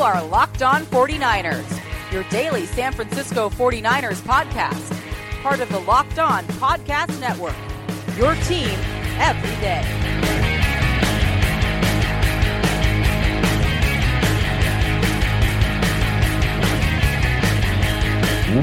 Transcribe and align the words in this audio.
You 0.00 0.06
are 0.06 0.24
Locked 0.24 0.62
On 0.62 0.86
49ers, 0.86 2.10
your 2.10 2.22
daily 2.30 2.64
San 2.64 2.90
Francisco 2.90 3.50
49ers 3.50 4.22
podcast 4.22 4.98
part 5.42 5.60
of 5.60 5.68
the 5.68 5.78
Locked 5.80 6.18
On 6.18 6.42
Podcast 6.44 7.20
Network. 7.20 7.54
Your 8.16 8.34
team 8.46 8.70
every 9.18 9.50
day. 9.60 9.84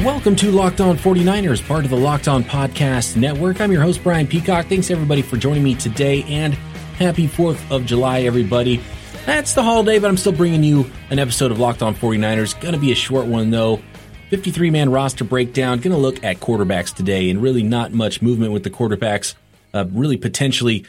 Welcome 0.04 0.36
to 0.38 0.50
Locked 0.50 0.82
On 0.82 0.98
49ers, 0.98 1.68
part 1.68 1.84
of 1.84 1.92
the 1.92 1.98
Locked 1.98 2.28
On 2.28 2.44
Podcast 2.44 3.16
Network. 3.16 3.62
I'm 3.62 3.72
your 3.72 3.84
host, 3.84 4.02
Brian 4.02 4.26
Peacock. 4.26 4.66
Thanks 4.66 4.90
everybody 4.90 5.22
for 5.22 5.38
joining 5.38 5.62
me 5.62 5.76
today 5.76 6.24
and 6.24 6.56
happy 6.96 7.28
4th 7.28 7.70
of 7.70 7.86
July, 7.86 8.22
everybody. 8.22 8.82
That's 9.28 9.54
the 9.54 9.62
holiday, 9.62 10.00
but 10.00 10.08
I'm 10.08 10.16
still 10.16 10.32
bringing 10.32 10.64
you 10.64 10.90
an 11.10 11.20
episode 11.20 11.52
of 11.52 11.60
Locked 11.60 11.84
On 11.84 11.94
49ers. 11.94 12.58
Gonna 12.62 12.78
be 12.78 12.94
a 12.94 12.96
short 12.96 13.26
one 13.26 13.50
though. 13.50 13.82
53 14.30 14.72
man 14.72 14.90
roster 14.90 15.26
breakdown. 15.26 15.82
To 15.82 15.98
look 15.98 16.24
at 16.24 16.40
quarterbacks 16.40 16.96
today 16.96 17.30
and 17.30 17.42
really 17.42 17.62
not 17.62 17.92
much 17.92 18.22
movement 18.22 18.54
with 18.54 18.64
the 18.64 18.70
quarterbacks. 18.70 19.36
Uh, 19.74 19.84
really 19.92 20.16
potentially 20.16 20.86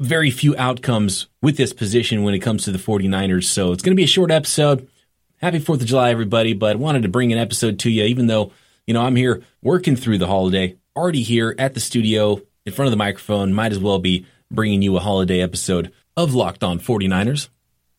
very 0.00 0.32
few 0.32 0.56
outcomes 0.56 1.28
with 1.40 1.56
this 1.56 1.72
position 1.72 2.24
when 2.24 2.34
it 2.34 2.40
comes 2.40 2.64
to 2.64 2.72
the 2.72 2.78
49ers. 2.78 3.44
So 3.44 3.70
it's 3.70 3.84
going 3.84 3.92
to 3.92 4.00
be 4.00 4.02
a 4.02 4.08
short 4.08 4.32
episode. 4.32 4.88
Happy 5.36 5.60
4th 5.60 5.82
of 5.82 5.86
July, 5.86 6.10
everybody. 6.10 6.54
But 6.54 6.80
wanted 6.80 7.04
to 7.04 7.08
bring 7.08 7.32
an 7.32 7.38
episode 7.38 7.78
to 7.78 7.90
you, 7.90 8.02
even 8.02 8.26
though, 8.26 8.50
you 8.88 8.94
know, 8.94 9.02
I'm 9.02 9.14
here 9.14 9.40
working 9.62 9.94
through 9.94 10.18
the 10.18 10.26
holiday, 10.26 10.78
already 10.96 11.22
here 11.22 11.54
at 11.60 11.74
the 11.74 11.80
studio 11.80 12.42
in 12.66 12.72
front 12.72 12.88
of 12.88 12.90
the 12.90 12.96
microphone. 12.96 13.52
Might 13.54 13.70
as 13.70 13.78
well 13.78 14.00
be 14.00 14.26
bringing 14.50 14.82
you 14.82 14.96
a 14.96 15.00
holiday 15.00 15.40
episode 15.40 15.92
of 16.16 16.34
Locked 16.34 16.64
On 16.64 16.78
49ers. 16.78 17.48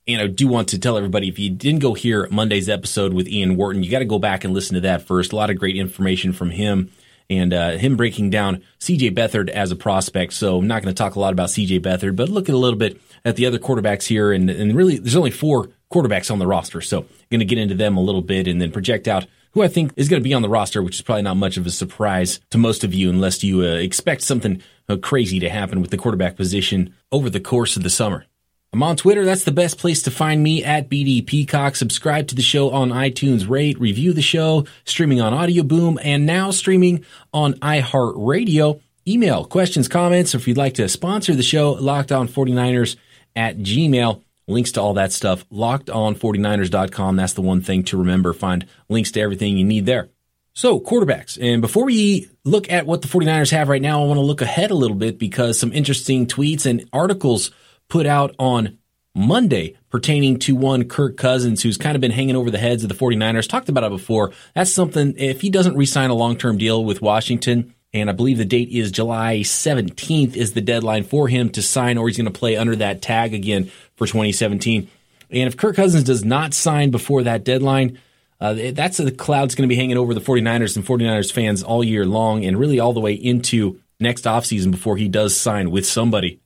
And 0.08 0.22
I 0.22 0.28
do 0.28 0.48
want 0.48 0.70
to 0.70 0.80
tell 0.80 0.98
everybody 0.98 1.30
if 1.30 1.40
you 1.40 1.50
didn't 1.50 1.80
go 1.80 1.94
hear 1.94 2.28
Monday's 2.30 2.68
episode 2.68 3.14
with 3.14 3.28
Ian 3.28 3.56
Wharton, 3.56 3.84
you 3.84 3.92
got 3.92 4.00
to 4.00 4.06
go 4.06 4.20
back 4.20 4.44
and 4.44 4.54
listen 4.54 4.76
to 4.76 4.82
that 4.82 5.04
first. 5.04 5.32
A 5.32 5.36
lot 5.36 5.50
of 5.50 5.58
great 5.58 5.78
information 5.78 6.34
from 6.34 6.52
him 6.52 6.92
and 7.30 7.54
uh, 7.54 7.72
him 7.72 7.96
breaking 7.96 8.30
down 8.30 8.62
CJ 8.80 9.16
Beathard 9.16 9.50
as 9.50 9.72
a 9.72 9.78
prospect. 9.78 10.34
So 10.34 10.58
I'm 10.58 10.68
not 10.68 10.82
going 10.82 10.94
to 10.94 10.98
talk 10.98 11.16
a 11.16 11.20
lot 11.20 11.32
about 11.32 11.50
CJ 11.50 11.80
Beathard, 11.80 12.18
but 12.18 12.28
look 12.28 12.50
at 12.50 12.56
a 12.56 12.58
little 12.58 12.78
bit 12.78 13.00
at 13.24 13.38
the 13.38 13.46
other 13.46 13.60
quarterbacks 13.60 14.04
here. 14.04 14.34
And, 14.34 14.50
and 14.50 14.76
really, 14.76 14.98
there's 14.98 15.16
only 15.16 15.32
four 15.32 15.70
quarterbacks 15.90 16.30
on 16.30 16.40
the 16.40 16.48
roster. 16.48 16.82
So 16.82 17.00
I'm 17.00 17.08
going 17.30 17.40
to 17.40 17.46
get 17.46 17.58
into 17.58 17.76
them 17.76 17.96
a 17.96 18.02
little 18.02 18.22
bit 18.22 18.48
and 18.48 18.60
then 18.60 18.72
project 18.72 19.08
out 19.08 19.26
who 19.52 19.62
I 19.62 19.68
think 19.68 19.94
is 19.96 20.10
going 20.10 20.22
to 20.22 20.28
be 20.28 20.34
on 20.34 20.42
the 20.42 20.50
roster, 20.50 20.82
which 20.82 20.96
is 20.96 21.02
probably 21.02 21.22
not 21.22 21.38
much 21.38 21.58
of 21.58 21.66
a 21.66 21.72
surprise 21.72 22.42
to 22.50 22.58
most 22.58 22.84
of 22.84 22.94
you 22.94 23.10
unless 23.10 23.44
you 23.44 23.62
uh, 23.62 23.76
expect 23.76 24.24
something 24.24 24.62
uh, 24.90 24.98
crazy 24.98 25.40
to 25.40 25.50
happen 25.50 25.80
with 25.80 25.92
the 25.92 25.98
quarterback 25.98 26.36
position 26.36 26.94
over 27.12 27.30
the 27.30 27.40
course 27.40 27.78
of 27.78 27.84
the 27.84 27.90
summer. 27.90 28.26
I'm 28.74 28.82
on 28.82 28.96
Twitter. 28.96 29.24
That's 29.24 29.44
the 29.44 29.52
best 29.52 29.78
place 29.78 30.02
to 30.02 30.12
find 30.12 30.42
me 30.42 30.64
at 30.64 30.90
BD 30.90 31.24
Peacock. 31.24 31.76
Subscribe 31.76 32.28
to 32.30 32.36
the 32.36 32.42
show 32.42 32.72
on 32.72 32.90
iTunes, 32.90 33.48
rate, 33.48 33.80
review 33.80 34.14
the 34.14 34.24
show, 34.24 34.66
streaming 34.84 35.22
on 35.22 35.32
Audio 35.32 35.62
Boom, 35.62 36.00
and 36.04 36.26
now 36.26 36.50
streaming 36.50 37.06
on 37.32 37.54
iHeartRadio. 37.60 38.82
Email 39.08 39.46
questions, 39.46 39.88
comments, 39.88 40.34
or 40.34 40.40
if 40.40 40.48
you'd 40.48 40.58
like 40.58 40.74
to 40.76 40.90
sponsor 40.90 41.36
the 41.36 41.44
show, 41.44 41.74
locked 41.74 42.12
on 42.12 42.28
49ers 42.28 42.96
at 43.36 43.60
Gmail. 43.60 44.24
Links 44.48 44.72
to 44.72 44.82
all 44.82 44.96
that 44.96 45.12
stuff, 45.12 45.48
lockedon49ers.com. 45.52 47.16
That's 47.16 47.34
the 47.34 47.42
one 47.44 47.62
thing 47.62 47.84
to 47.84 47.98
remember. 47.98 48.34
Find 48.34 48.66
links 48.90 49.12
to 49.12 49.22
everything 49.22 49.56
you 49.56 49.66
need 49.66 49.86
there. 49.86 50.10
So, 50.56 50.80
quarterbacks. 50.80 51.38
And 51.40 51.62
before 51.62 51.86
we 51.86 52.28
look 52.44 52.72
at 52.72 52.88
what 52.88 53.04
the 53.04 53.08
49ers 53.08 53.52
have 53.52 53.70
right 53.70 53.82
now, 53.82 54.02
I 54.02 54.08
want 54.08 54.18
to 54.18 54.26
look 54.26 54.42
ahead 54.42 54.72
a 54.72 54.76
little 54.76 54.98
bit 54.98 55.20
because 55.20 55.60
some 55.60 55.72
interesting 55.72 56.26
tweets 56.26 56.66
and 56.66 56.90
articles 56.92 57.52
put 57.94 58.08
out 58.08 58.36
on 58.40 58.80
Monday 59.14 59.78
pertaining 59.92 60.40
to 60.40 60.56
one 60.56 60.86
Kirk 60.86 61.16
Cousins, 61.16 61.62
who's 61.62 61.78
kind 61.78 61.94
of 61.94 62.02
been 62.02 62.10
hanging 62.10 62.36
over 62.36 62.50
the 62.50 62.58
heads 62.58 62.82
of 62.82 62.90
the 62.90 62.96
49ers. 62.96 63.48
Talked 63.48 63.70
about 63.70 63.84
it 63.84 63.92
before. 63.92 64.32
That's 64.56 64.72
something, 64.72 65.14
if 65.16 65.42
he 65.42 65.52
doesn't 65.52 65.78
re-sign 65.78 66.10
a 66.10 66.16
long-term 66.16 66.58
deal 66.58 66.84
with 66.84 67.04
Washington, 67.04 67.76
and 67.94 68.10
I 68.10 68.14
believe 68.14 68.40
the 68.40 68.46
date 68.46 68.70
is 68.70 68.90
July 68.90 69.42
17th 69.42 70.36
is 70.36 70.54
the 70.54 70.62
deadline 70.62 71.04
for 71.04 71.28
him 71.28 71.52
to 71.52 71.62
sign, 71.62 72.00
or 72.00 72.08
he's 72.08 72.18
going 72.18 72.26
to 72.26 72.32
play 72.32 72.58
under 72.58 72.76
that 72.78 73.04
tag 73.04 73.36
again 73.36 73.66
for 73.96 74.08
2017. 74.08 74.90
And 75.30 75.48
if 75.48 75.56
Kirk 75.56 75.76
Cousins 75.76 76.04
does 76.04 76.26
not 76.26 76.56
sign 76.56 76.90
before 76.90 77.22
that 77.22 77.44
deadline, 77.44 78.00
uh, 78.42 78.72
that's 78.72 78.98
the 78.98 79.12
cloud's 79.12 79.54
going 79.54 79.70
to 79.70 79.72
be 79.72 79.80
hanging 79.80 79.98
over 79.98 80.16
the 80.16 80.20
49ers 80.20 80.76
and 80.76 80.84
49ers 80.84 81.32
fans 81.32 81.62
all 81.62 81.84
year 81.84 82.08
long 82.08 82.44
and 82.44 82.58
really 82.58 82.80
all 82.80 82.94
the 82.94 83.00
way 83.00 83.14
into 83.14 83.80
next 84.00 84.24
offseason 84.24 84.72
before 84.72 84.98
he 84.98 85.08
does 85.08 85.38
sign 85.38 85.70
with 85.70 85.86
somebody. 85.86 86.40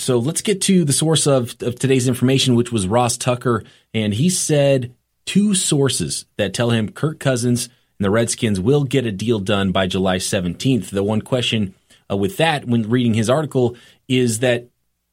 So 0.00 0.18
let's 0.18 0.40
get 0.40 0.62
to 0.62 0.84
the 0.84 0.94
source 0.94 1.26
of, 1.26 1.54
of 1.60 1.78
today's 1.78 2.08
information, 2.08 2.54
which 2.54 2.72
was 2.72 2.88
Ross 2.88 3.18
Tucker. 3.18 3.64
And 3.92 4.14
he 4.14 4.30
said 4.30 4.94
two 5.26 5.54
sources 5.54 6.24
that 6.38 6.54
tell 6.54 6.70
him 6.70 6.90
Kirk 6.90 7.20
Cousins 7.20 7.66
and 7.66 8.04
the 8.04 8.10
Redskins 8.10 8.58
will 8.58 8.84
get 8.84 9.04
a 9.04 9.12
deal 9.12 9.38
done 9.38 9.72
by 9.72 9.86
July 9.86 10.16
17th. 10.16 10.88
The 10.88 11.02
one 11.02 11.20
question 11.20 11.74
uh, 12.10 12.16
with 12.16 12.38
that, 12.38 12.64
when 12.64 12.88
reading 12.88 13.12
his 13.12 13.28
article, 13.28 13.76
is 14.08 14.38
that 14.38 14.68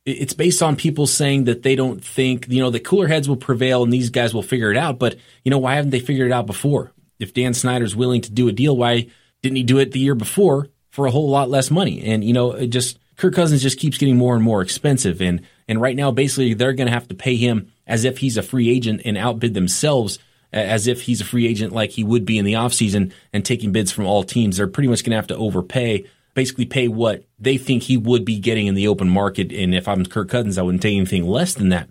it's 0.06 0.34
based 0.34 0.64
on 0.64 0.78
people 0.78 1.06
saying 1.06 1.44
that 1.44 1.64
they 1.64 1.76
don't 1.76 2.02
think, 2.02 2.48
you 2.48 2.62
know, 2.62 2.70
the 2.70 2.80
cooler 2.80 3.08
heads 3.08 3.28
will 3.28 3.36
prevail 3.36 3.84
and 3.84 3.92
these 3.92 4.10
guys 4.10 4.34
will 4.34 4.42
figure 4.42 4.72
it 4.72 4.78
out. 4.78 5.00
But, 5.00 5.18
you 5.44 5.52
know, 5.52 5.58
why 5.58 5.76
haven't 5.76 5.92
they 5.92 6.00
figured 6.00 6.32
it 6.32 6.34
out 6.34 6.46
before? 6.46 6.94
If 7.20 7.34
Dan 7.34 7.54
Snyder's 7.54 7.94
willing 7.96 8.22
to 8.22 8.32
do 8.32 8.48
a 8.48 8.54
deal, 8.54 8.78
why 8.78 9.08
didn't 9.42 9.58
he 9.58 9.64
do 9.64 9.80
it 9.80 9.92
the 9.92 10.00
year 10.00 10.16
before 10.16 10.70
for 10.92 11.08
a 11.08 11.12
whole 11.12 11.30
lot 11.30 11.50
less 11.50 11.70
money? 11.70 12.02
And, 12.06 12.24
you 12.24 12.32
know, 12.32 12.54
it 12.54 12.68
just 12.68 12.98
Kirk 13.18 13.34
Cousins 13.34 13.64
just 13.64 13.80
keeps 13.80 13.98
getting 13.98 14.18
more 14.18 14.36
and 14.36 14.44
more 14.44 14.62
expensive. 14.62 15.22
And, 15.22 15.42
and 15.68 15.82
right 15.82 15.96
now, 15.96 16.12
basically, 16.12 16.54
they're 16.54 16.74
going 16.74 16.88
to 16.88 16.94
have 16.94 17.08
to 17.10 17.16
pay 17.16 17.36
him 17.36 17.72
as 17.86 18.04
if 18.04 18.20
he's 18.20 18.38
a 18.38 18.44
free 18.44 18.70
agent 18.70 19.02
and 19.06 19.18
outbid 19.18 19.54
themselves 19.54 20.20
as 20.54 20.88
if 20.88 21.02
he's 21.02 21.20
a 21.20 21.26
free 21.26 21.48
agent 21.48 21.74
like 21.74 21.92
he 21.92 22.04
would 22.04 22.26
be 22.26 22.38
in 22.38 22.46
the 22.46 22.54
offseason 22.54 23.12
and 23.34 23.44
taking 23.44 23.72
bids 23.72 23.92
from 23.92 24.06
all 24.06 24.24
teams. 24.24 24.58
They're 24.58 24.68
pretty 24.68 24.88
much 24.88 25.04
going 25.04 25.12
to 25.12 25.18
have 25.18 25.28
to 25.28 25.36
overpay, 25.36 26.06
basically 26.36 26.66
pay 26.66 26.88
what 26.88 27.26
they 27.40 27.58
think 27.58 27.84
he 27.84 27.98
would 27.98 28.24
be 28.24 28.40
getting 28.40 28.68
in 28.68 28.76
the 28.76 28.88
open 28.88 29.10
market. 29.10 29.52
And 29.52 29.76
if 29.76 29.88
I'm 29.88 30.06
Kirk 30.06 30.30
Cousins, 30.30 30.58
I 30.58 30.62
wouldn't 30.62 30.84
take 30.84 30.96
anything 30.96 31.26
less 31.26 31.54
than 31.54 31.70
that. 31.70 31.90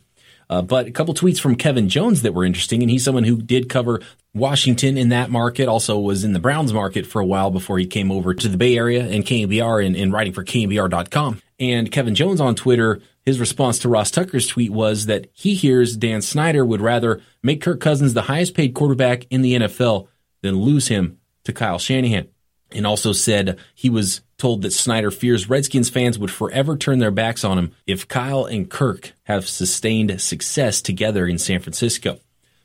Uh, 0.48 0.62
but 0.62 0.86
a 0.86 0.90
couple 0.90 1.14
tweets 1.14 1.40
from 1.40 1.56
Kevin 1.56 1.88
Jones 1.88 2.22
that 2.22 2.34
were 2.34 2.44
interesting, 2.44 2.82
and 2.82 2.90
he's 2.90 3.04
someone 3.04 3.24
who 3.24 3.42
did 3.42 3.68
cover 3.68 4.00
Washington 4.34 4.96
in 4.96 5.08
that 5.08 5.30
market, 5.30 5.66
also 5.68 5.98
was 5.98 6.22
in 6.22 6.32
the 6.32 6.38
Browns 6.38 6.72
market 6.72 7.06
for 7.06 7.20
a 7.20 7.26
while 7.26 7.50
before 7.50 7.78
he 7.78 7.86
came 7.86 8.12
over 8.12 8.34
to 8.34 8.48
the 8.48 8.56
Bay 8.56 8.76
Area 8.76 9.04
and 9.04 9.24
KNBR 9.24 9.84
and, 9.84 9.96
and 9.96 10.12
writing 10.12 10.32
for 10.32 10.44
KNBR.com. 10.44 11.40
And 11.58 11.90
Kevin 11.90 12.14
Jones 12.14 12.40
on 12.40 12.54
Twitter, 12.54 13.00
his 13.24 13.40
response 13.40 13.78
to 13.80 13.88
Ross 13.88 14.10
Tucker's 14.10 14.46
tweet 14.46 14.70
was 14.70 15.06
that 15.06 15.28
he 15.32 15.54
hears 15.54 15.96
Dan 15.96 16.22
Snyder 16.22 16.64
would 16.64 16.80
rather 16.80 17.22
make 17.42 17.62
Kirk 17.62 17.80
Cousins 17.80 18.14
the 18.14 18.22
highest 18.22 18.54
paid 18.54 18.74
quarterback 18.74 19.26
in 19.30 19.42
the 19.42 19.54
NFL 19.54 20.08
than 20.42 20.56
lose 20.56 20.88
him 20.88 21.18
to 21.44 21.52
Kyle 21.52 21.78
Shanahan. 21.78 22.28
And 22.72 22.86
also 22.86 23.12
said 23.12 23.58
he 23.74 23.88
was 23.88 24.20
told 24.38 24.62
that 24.62 24.72
Snyder 24.72 25.10
fears 25.10 25.48
Redskins 25.48 25.88
fans 25.88 26.18
would 26.18 26.30
forever 26.30 26.76
turn 26.76 26.98
their 26.98 27.10
backs 27.10 27.44
on 27.44 27.58
him 27.58 27.72
if 27.86 28.08
Kyle 28.08 28.44
and 28.44 28.68
Kirk 28.68 29.12
have 29.24 29.48
sustained 29.48 30.20
success 30.20 30.82
together 30.82 31.26
in 31.26 31.38
San 31.38 31.60
Francisco. 31.60 32.18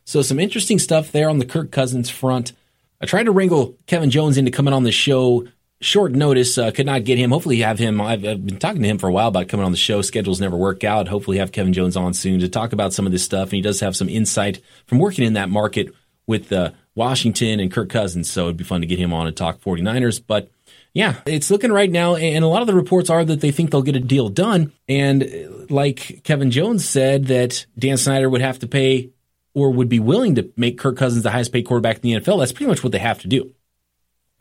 So 0.06 0.22
some 0.22 0.40
interesting 0.40 0.80
stuff 0.80 1.12
there 1.12 1.30
on 1.30 1.40
the 1.40 1.46
Kirk 1.46 1.72
Cousins 1.72 2.10
front. 2.10 2.54
I 3.00 3.06
tried 3.06 3.24
to 3.24 3.32
wrangle 3.32 3.78
Kevin 3.88 4.10
Jones 4.10 4.38
into 4.38 4.52
coming 4.52 4.74
on 4.74 4.84
the 4.84 4.92
show. 4.92 5.48
Short 5.80 6.12
notice, 6.12 6.58
uh, 6.58 6.70
could 6.70 6.86
not 6.86 7.06
get 7.06 7.18
him. 7.18 7.32
Hopefully, 7.32 7.58
have 7.60 7.80
him. 7.80 8.00
I've, 8.00 8.24
I've, 8.24 8.46
been 8.46 8.60
talking 8.60 8.84
to 8.84 8.88
him 8.88 9.00
for 9.00 9.08
a 9.08 9.12
while 9.12 9.30
about 9.30 9.48
coming 9.48 9.66
on 9.66 9.72
the 9.72 9.78
show. 9.78 10.04
Schedules 10.04 10.40
never 10.40 10.56
work 10.56 10.84
out. 10.84 11.08
Hopefully, 11.08 11.38
have 11.38 11.52
Kevin 11.52 11.74
Jones 11.74 11.98
on 11.98 12.14
soon 12.14 12.40
to 12.42 12.50
talk 12.50 12.72
about 12.72 12.94
some 12.94 13.08
of 13.08 13.12
this 13.12 13.24
stuff. 13.24 13.50
And 13.50 13.54
he 13.54 13.62
does 13.62 13.80
have 13.80 13.96
some 13.96 14.08
insight 14.08 14.62
from 14.86 15.00
working 15.00 15.26
in 15.26 15.34
that 15.34 15.50
market 15.50 15.92
with 16.28 16.52
uh, 16.52 16.72
Washington 16.94 17.60
and 17.60 17.72
Kirk 17.72 17.90
Cousins. 17.90 18.30
So 18.30 18.44
it'd 18.44 18.58
be 18.58 18.64
fun 18.64 18.82
to 18.82 18.88
get 18.88 19.00
him 19.00 19.12
on 19.12 19.26
and 19.26 19.36
talk 19.36 19.60
49ers. 19.60 20.22
But 20.26 20.52
yeah, 20.94 21.22
it's 21.26 21.50
looking 21.50 21.72
right 21.72 21.90
now, 21.90 22.16
and 22.16 22.44
a 22.44 22.48
lot 22.48 22.62
of 22.62 22.68
the 22.68 22.76
reports 22.76 23.10
are 23.10 23.24
that 23.24 23.40
they 23.40 23.52
think 23.52 23.72
they'll 23.72 23.82
get 23.82 23.96
a 23.96 24.00
deal 24.00 24.28
done. 24.30 24.74
And 24.90 25.24
uh, 25.24 25.66
like 25.70 26.22
Kevin 26.24 26.52
Jones 26.52 26.88
said, 26.88 27.26
that 27.28 27.66
Dan 27.80 27.98
Snyder 27.98 28.30
would 28.30 28.42
have 28.42 28.60
to 28.60 28.68
pay 28.68 29.12
or 29.54 29.72
would 29.72 29.90
be 29.90 30.00
willing 30.00 30.36
to 30.36 30.52
make 30.58 30.78
Kirk 30.78 30.98
Cousins 30.98 31.24
the 31.24 31.32
highest 31.32 31.54
paid 31.54 31.64
quarterback 31.64 31.98
in 31.98 32.02
the 32.02 32.14
NFL. 32.14 32.40
That's 32.40 32.52
pretty 32.52 32.70
much 32.70 32.84
what 32.84 32.92
they 32.92 33.00
have 33.00 33.20
to 33.20 33.28
do. 33.28 33.54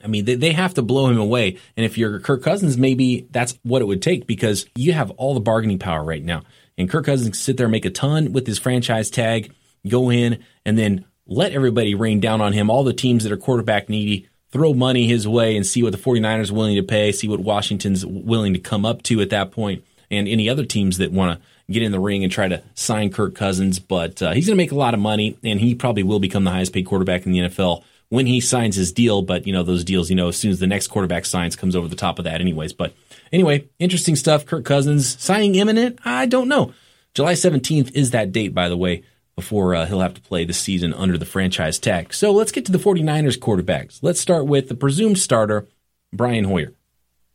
I 0.02 0.06
mean, 0.06 0.24
they, 0.24 0.34
they 0.34 0.52
have 0.52 0.74
to 0.74 0.82
blow 0.82 1.08
him 1.08 1.18
away. 1.18 1.58
And 1.76 1.84
if 1.84 1.98
you're 1.98 2.20
Kirk 2.20 2.42
Cousins, 2.42 2.76
maybe 2.76 3.28
that's 3.30 3.58
what 3.62 3.82
it 3.82 3.86
would 3.86 4.02
take 4.02 4.26
because 4.26 4.66
you 4.74 4.92
have 4.92 5.10
all 5.12 5.34
the 5.34 5.40
bargaining 5.40 5.78
power 5.78 6.02
right 6.02 6.24
now. 6.24 6.42
And 6.78 6.88
Kirk 6.88 7.04
Cousins 7.04 7.28
can 7.28 7.34
sit 7.34 7.56
there 7.56 7.66
and 7.66 7.72
make 7.72 7.84
a 7.84 7.90
ton 7.90 8.32
with 8.32 8.46
his 8.46 8.58
franchise 8.58 9.10
tag, 9.10 9.52
go 9.86 10.10
in 10.10 10.42
and 10.64 10.78
then 10.78 11.04
let 11.26 11.52
everybody 11.52 11.94
rain 11.94 12.20
down 12.20 12.40
on 12.40 12.52
him. 12.52 12.70
All 12.70 12.82
the 12.82 12.94
teams 12.94 13.24
that 13.24 13.32
are 13.32 13.36
quarterback 13.36 13.88
needy, 13.88 14.28
throw 14.50 14.74
money 14.74 15.06
his 15.06 15.26
way 15.26 15.56
and 15.56 15.66
see 15.66 15.82
what 15.82 15.92
the 15.92 15.98
49ers 15.98 16.50
are 16.50 16.54
willing 16.54 16.76
to 16.76 16.82
pay, 16.82 17.12
see 17.12 17.28
what 17.28 17.40
Washington's 17.40 18.04
willing 18.04 18.52
to 18.52 18.58
come 18.58 18.84
up 18.84 19.02
to 19.04 19.20
at 19.20 19.30
that 19.30 19.50
point, 19.52 19.84
and 20.10 20.26
any 20.28 20.48
other 20.48 20.64
teams 20.64 20.98
that 20.98 21.12
want 21.12 21.38
to 21.38 21.46
get 21.72 21.82
in 21.82 21.92
the 21.92 22.00
ring 22.00 22.24
and 22.24 22.32
try 22.32 22.48
to 22.48 22.62
sign 22.74 23.10
Kirk 23.10 23.34
Cousins. 23.34 23.78
But 23.78 24.20
uh, 24.22 24.32
he's 24.32 24.46
going 24.46 24.56
to 24.56 24.62
make 24.62 24.72
a 24.72 24.76
lot 24.76 24.94
of 24.94 25.00
money, 25.00 25.38
and 25.44 25.60
he 25.60 25.74
probably 25.74 26.02
will 26.02 26.20
become 26.20 26.44
the 26.44 26.50
highest 26.50 26.72
paid 26.72 26.86
quarterback 26.86 27.26
in 27.26 27.32
the 27.32 27.38
NFL 27.40 27.84
when 28.08 28.26
he 28.26 28.40
signs 28.40 28.74
his 28.74 28.90
deal. 28.90 29.22
But, 29.22 29.46
you 29.46 29.52
know, 29.52 29.62
those 29.62 29.84
deals, 29.84 30.10
you 30.10 30.16
know, 30.16 30.28
as 30.28 30.36
soon 30.36 30.50
as 30.50 30.58
the 30.58 30.66
next 30.66 30.88
quarterback 30.88 31.26
signs, 31.26 31.54
comes 31.54 31.76
over 31.76 31.86
the 31.86 31.96
top 31.96 32.18
of 32.18 32.24
that, 32.24 32.40
anyways. 32.40 32.72
But 32.72 32.92
anyway, 33.32 33.68
interesting 33.78 34.16
stuff. 34.16 34.46
Kirk 34.46 34.64
Cousins 34.64 35.20
signing 35.22 35.54
imminent? 35.54 36.00
I 36.04 36.26
don't 36.26 36.48
know. 36.48 36.74
July 37.14 37.34
17th 37.34 37.94
is 37.94 38.10
that 38.10 38.32
date, 38.32 38.54
by 38.54 38.68
the 38.68 38.76
way 38.76 39.04
before 39.40 39.74
uh, 39.74 39.86
he'll 39.86 40.00
have 40.00 40.14
to 40.14 40.20
play 40.20 40.44
the 40.44 40.52
season 40.52 40.92
under 40.92 41.16
the 41.16 41.24
franchise 41.24 41.78
tag. 41.78 42.12
So 42.12 42.30
let's 42.30 42.52
get 42.52 42.66
to 42.66 42.72
the 42.72 42.78
49ers 42.78 43.38
quarterbacks. 43.38 44.00
Let's 44.02 44.20
start 44.20 44.46
with 44.46 44.68
the 44.68 44.74
presumed 44.74 45.18
starter, 45.18 45.66
Brian 46.12 46.44
Hoyer. 46.44 46.74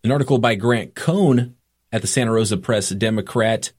An 0.03 0.11
article 0.11 0.37
by 0.37 0.53
Grant 0.53 0.93
Cohn 0.93 1.55
at 1.91 2.01
the 2.01 2.07
Santa 2.07 2.31
Rosa 2.31 2.57
Press 2.57 2.89
Democrat, 2.89 3.71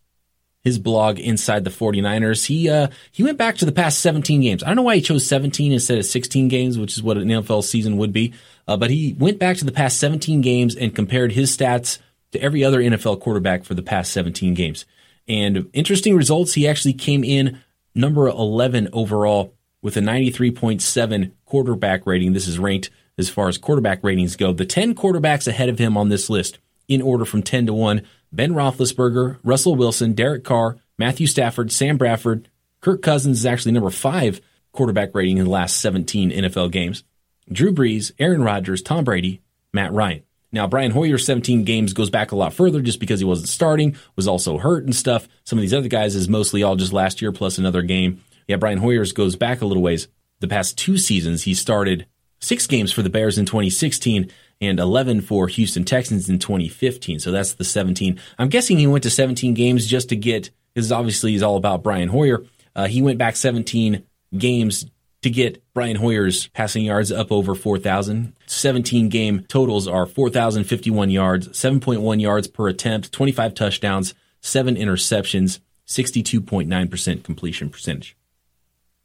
his 0.64 0.81
blog 0.81 1.20
Inside 1.20 1.62
the 1.62 1.70
49ers. 1.70 2.46
He 2.46 2.69
uh, 2.69 2.88
he 3.12 3.23
went 3.23 3.38
back 3.38 3.58
to 3.58 3.64
the 3.64 3.70
past 3.70 4.00
17 4.00 4.40
games. 4.40 4.64
I 4.64 4.67
don't 4.67 4.76
know 4.76 4.82
why 4.82 4.96
he 4.96 5.02
chose 5.02 5.25
17 5.25 5.70
instead 5.70 5.99
of 5.99 6.05
16 6.05 6.49
games, 6.49 6.76
which 6.76 6.96
is 6.96 7.02
what 7.05 7.17
an 7.17 7.29
NFL 7.29 7.62
season 7.62 7.96
would 7.99 8.12
be. 8.12 8.34
Uh, 8.67 8.76
but 8.76 8.90
he 8.90 9.14
went 9.17 9.38
back 9.38 9.56
to 9.58 9.64
the 9.64 9.70
past 9.70 10.00
17 10.00 10.40
games 10.40 10.75
and 10.75 10.93
compared 10.93 11.31
his 11.31 11.56
stats 11.56 11.99
to 12.32 12.43
every 12.43 12.64
other 12.64 12.81
NFL 12.81 13.20
quarterback 13.20 13.62
for 13.62 13.75
the 13.75 13.82
past 13.82 14.12
17 14.12 14.55
games. 14.55 14.84
And 15.29 15.70
interesting 15.72 16.17
results, 16.17 16.55
he 16.55 16.67
actually 16.67 16.94
came 16.94 17.22
in 17.22 17.61
number 17.96 18.28
11 18.28 18.90
overall 18.93 19.54
with 19.82 19.96
a 19.96 20.00
93.7 20.00 21.32
quarterback 21.44 22.06
rating. 22.06 22.32
This 22.32 22.46
is 22.46 22.58
ranked 22.58 22.90
as 23.19 23.28
far 23.28 23.48
as 23.48 23.58
quarterback 23.58 24.04
ratings 24.04 24.37
go. 24.37 24.52
The 24.52 24.66
10 24.66 24.94
quarterbacks 24.94 25.48
ahead 25.48 25.69
of 25.69 25.78
him 25.78 25.96
on 25.96 26.08
this 26.08 26.28
list 26.28 26.58
in 26.87 27.02
order 27.02 27.25
from 27.25 27.43
10 27.43 27.66
to 27.66 27.72
1 27.72 28.02
Ben 28.32 28.52
Roethlisberger, 28.52 29.38
Russell 29.43 29.76
Wilson, 29.76 30.12
Derek 30.12 30.44
Carr, 30.44 30.76
Matthew 30.98 31.26
Stafford, 31.26 31.72
Sam 31.72 31.96
Bradford. 31.96 32.48
Kirk 32.81 33.02
Cousins 33.02 33.38
is 33.38 33.46
actually 33.46 33.72
number 33.72 33.90
5 33.90 34.40
quarterback 34.72 35.14
rating 35.14 35.38
in 35.38 35.44
the 35.44 35.50
last 35.50 35.78
17 35.78 36.31
NFL 36.31 36.70
games. 36.70 37.02
Drew 37.50 37.72
Brees, 37.72 38.12
Aaron 38.19 38.43
Rodgers, 38.43 38.82
Tom 38.82 39.04
Brady, 39.04 39.40
Matt 39.72 39.93
Ryan. 39.93 40.22
Now, 40.56 40.67
Brian 40.67 40.91
Hoyer's 40.91 41.26
17 41.26 41.64
games 41.64 41.93
goes 41.93 42.08
back 42.08 42.32
a 42.32 42.37
lot 42.37 42.55
further 42.55 42.81
just 42.81 42.99
because 42.99 43.20
he 43.20 43.26
wasn't 43.26 43.50
starting, 43.50 43.94
was 44.17 44.26
also 44.26 44.56
hurt 44.56 44.85
and 44.85 44.97
stuff. 44.97 45.29
Some 45.44 45.58
of 45.58 45.61
these 45.61 45.75
other 45.75 45.88
guys 45.88 46.14
is 46.14 46.31
mostly 46.31 46.62
all 46.62 46.76
just 46.76 46.94
last 46.94 47.20
year 47.20 47.31
plus 47.31 47.58
another 47.58 47.82
game. 47.82 48.23
Yeah, 48.49 48.56
Brian 48.56 48.79
Hoyer's 48.79 49.12
goes 49.12 49.37
back 49.37 49.61
a 49.61 49.67
little 49.67 49.82
ways. 49.82 50.08
The 50.41 50.49
past 50.49 50.79
two 50.79 50.97
seasons, 50.97 51.43
he 51.43 51.53
started 51.53 52.06
six 52.41 52.67
games 52.67 52.91
for 52.91 53.03
the 53.03 53.11
Bears 53.11 53.37
in 53.37 53.44
2016 53.44 54.31
and 54.62 54.81
11 54.81 55.20
for 55.20 55.47
Houston 55.47 55.85
Texans 55.85 56.31
in 56.31 56.38
2015. 56.38 57.20
So 57.20 57.31
that's 57.31 57.53
the 57.53 57.64
17. 57.64 58.19
I'm 58.38 58.49
guessing 58.49 58.79
he 58.79 58.87
went 58.87 59.03
to 59.03 59.11
17 59.11 59.53
games 59.53 59.87
just 59.87 60.08
to 60.08 60.17
get, 60.17 60.49
because 60.73 60.91
obviously 60.91 61.32
he's 61.32 61.43
all 61.43 61.56
about 61.56 61.82
Brian 61.82 62.08
Hoyer. 62.08 62.44
Uh, 62.75 62.87
he 62.87 63.03
went 63.03 63.19
back 63.19 63.37
17 63.37 64.05
games 64.38 64.87
to 65.26 65.31
get 65.31 65.61
Brian 65.75 65.96
Hoyer's 65.96 66.46
passing 66.49 66.84
yards 66.84 67.11
up 67.11 67.32
over 67.32 67.56
4,000. 67.56 68.32
17 68.46 69.08
game 69.08 69.44
totals 69.49 69.88
are 69.88 70.06
4,051 70.06 71.11
yards, 71.11 71.49
7.1 71.49 72.20
yards 72.20 72.46
per 72.46 72.69
attempt, 72.69 73.11
25 73.11 73.52
touchdowns, 73.55 74.14
7 74.40 74.76
interceptions, 74.76 75.58
62.9% 75.88 77.25
completion 77.25 77.70
percentage. 77.70 78.17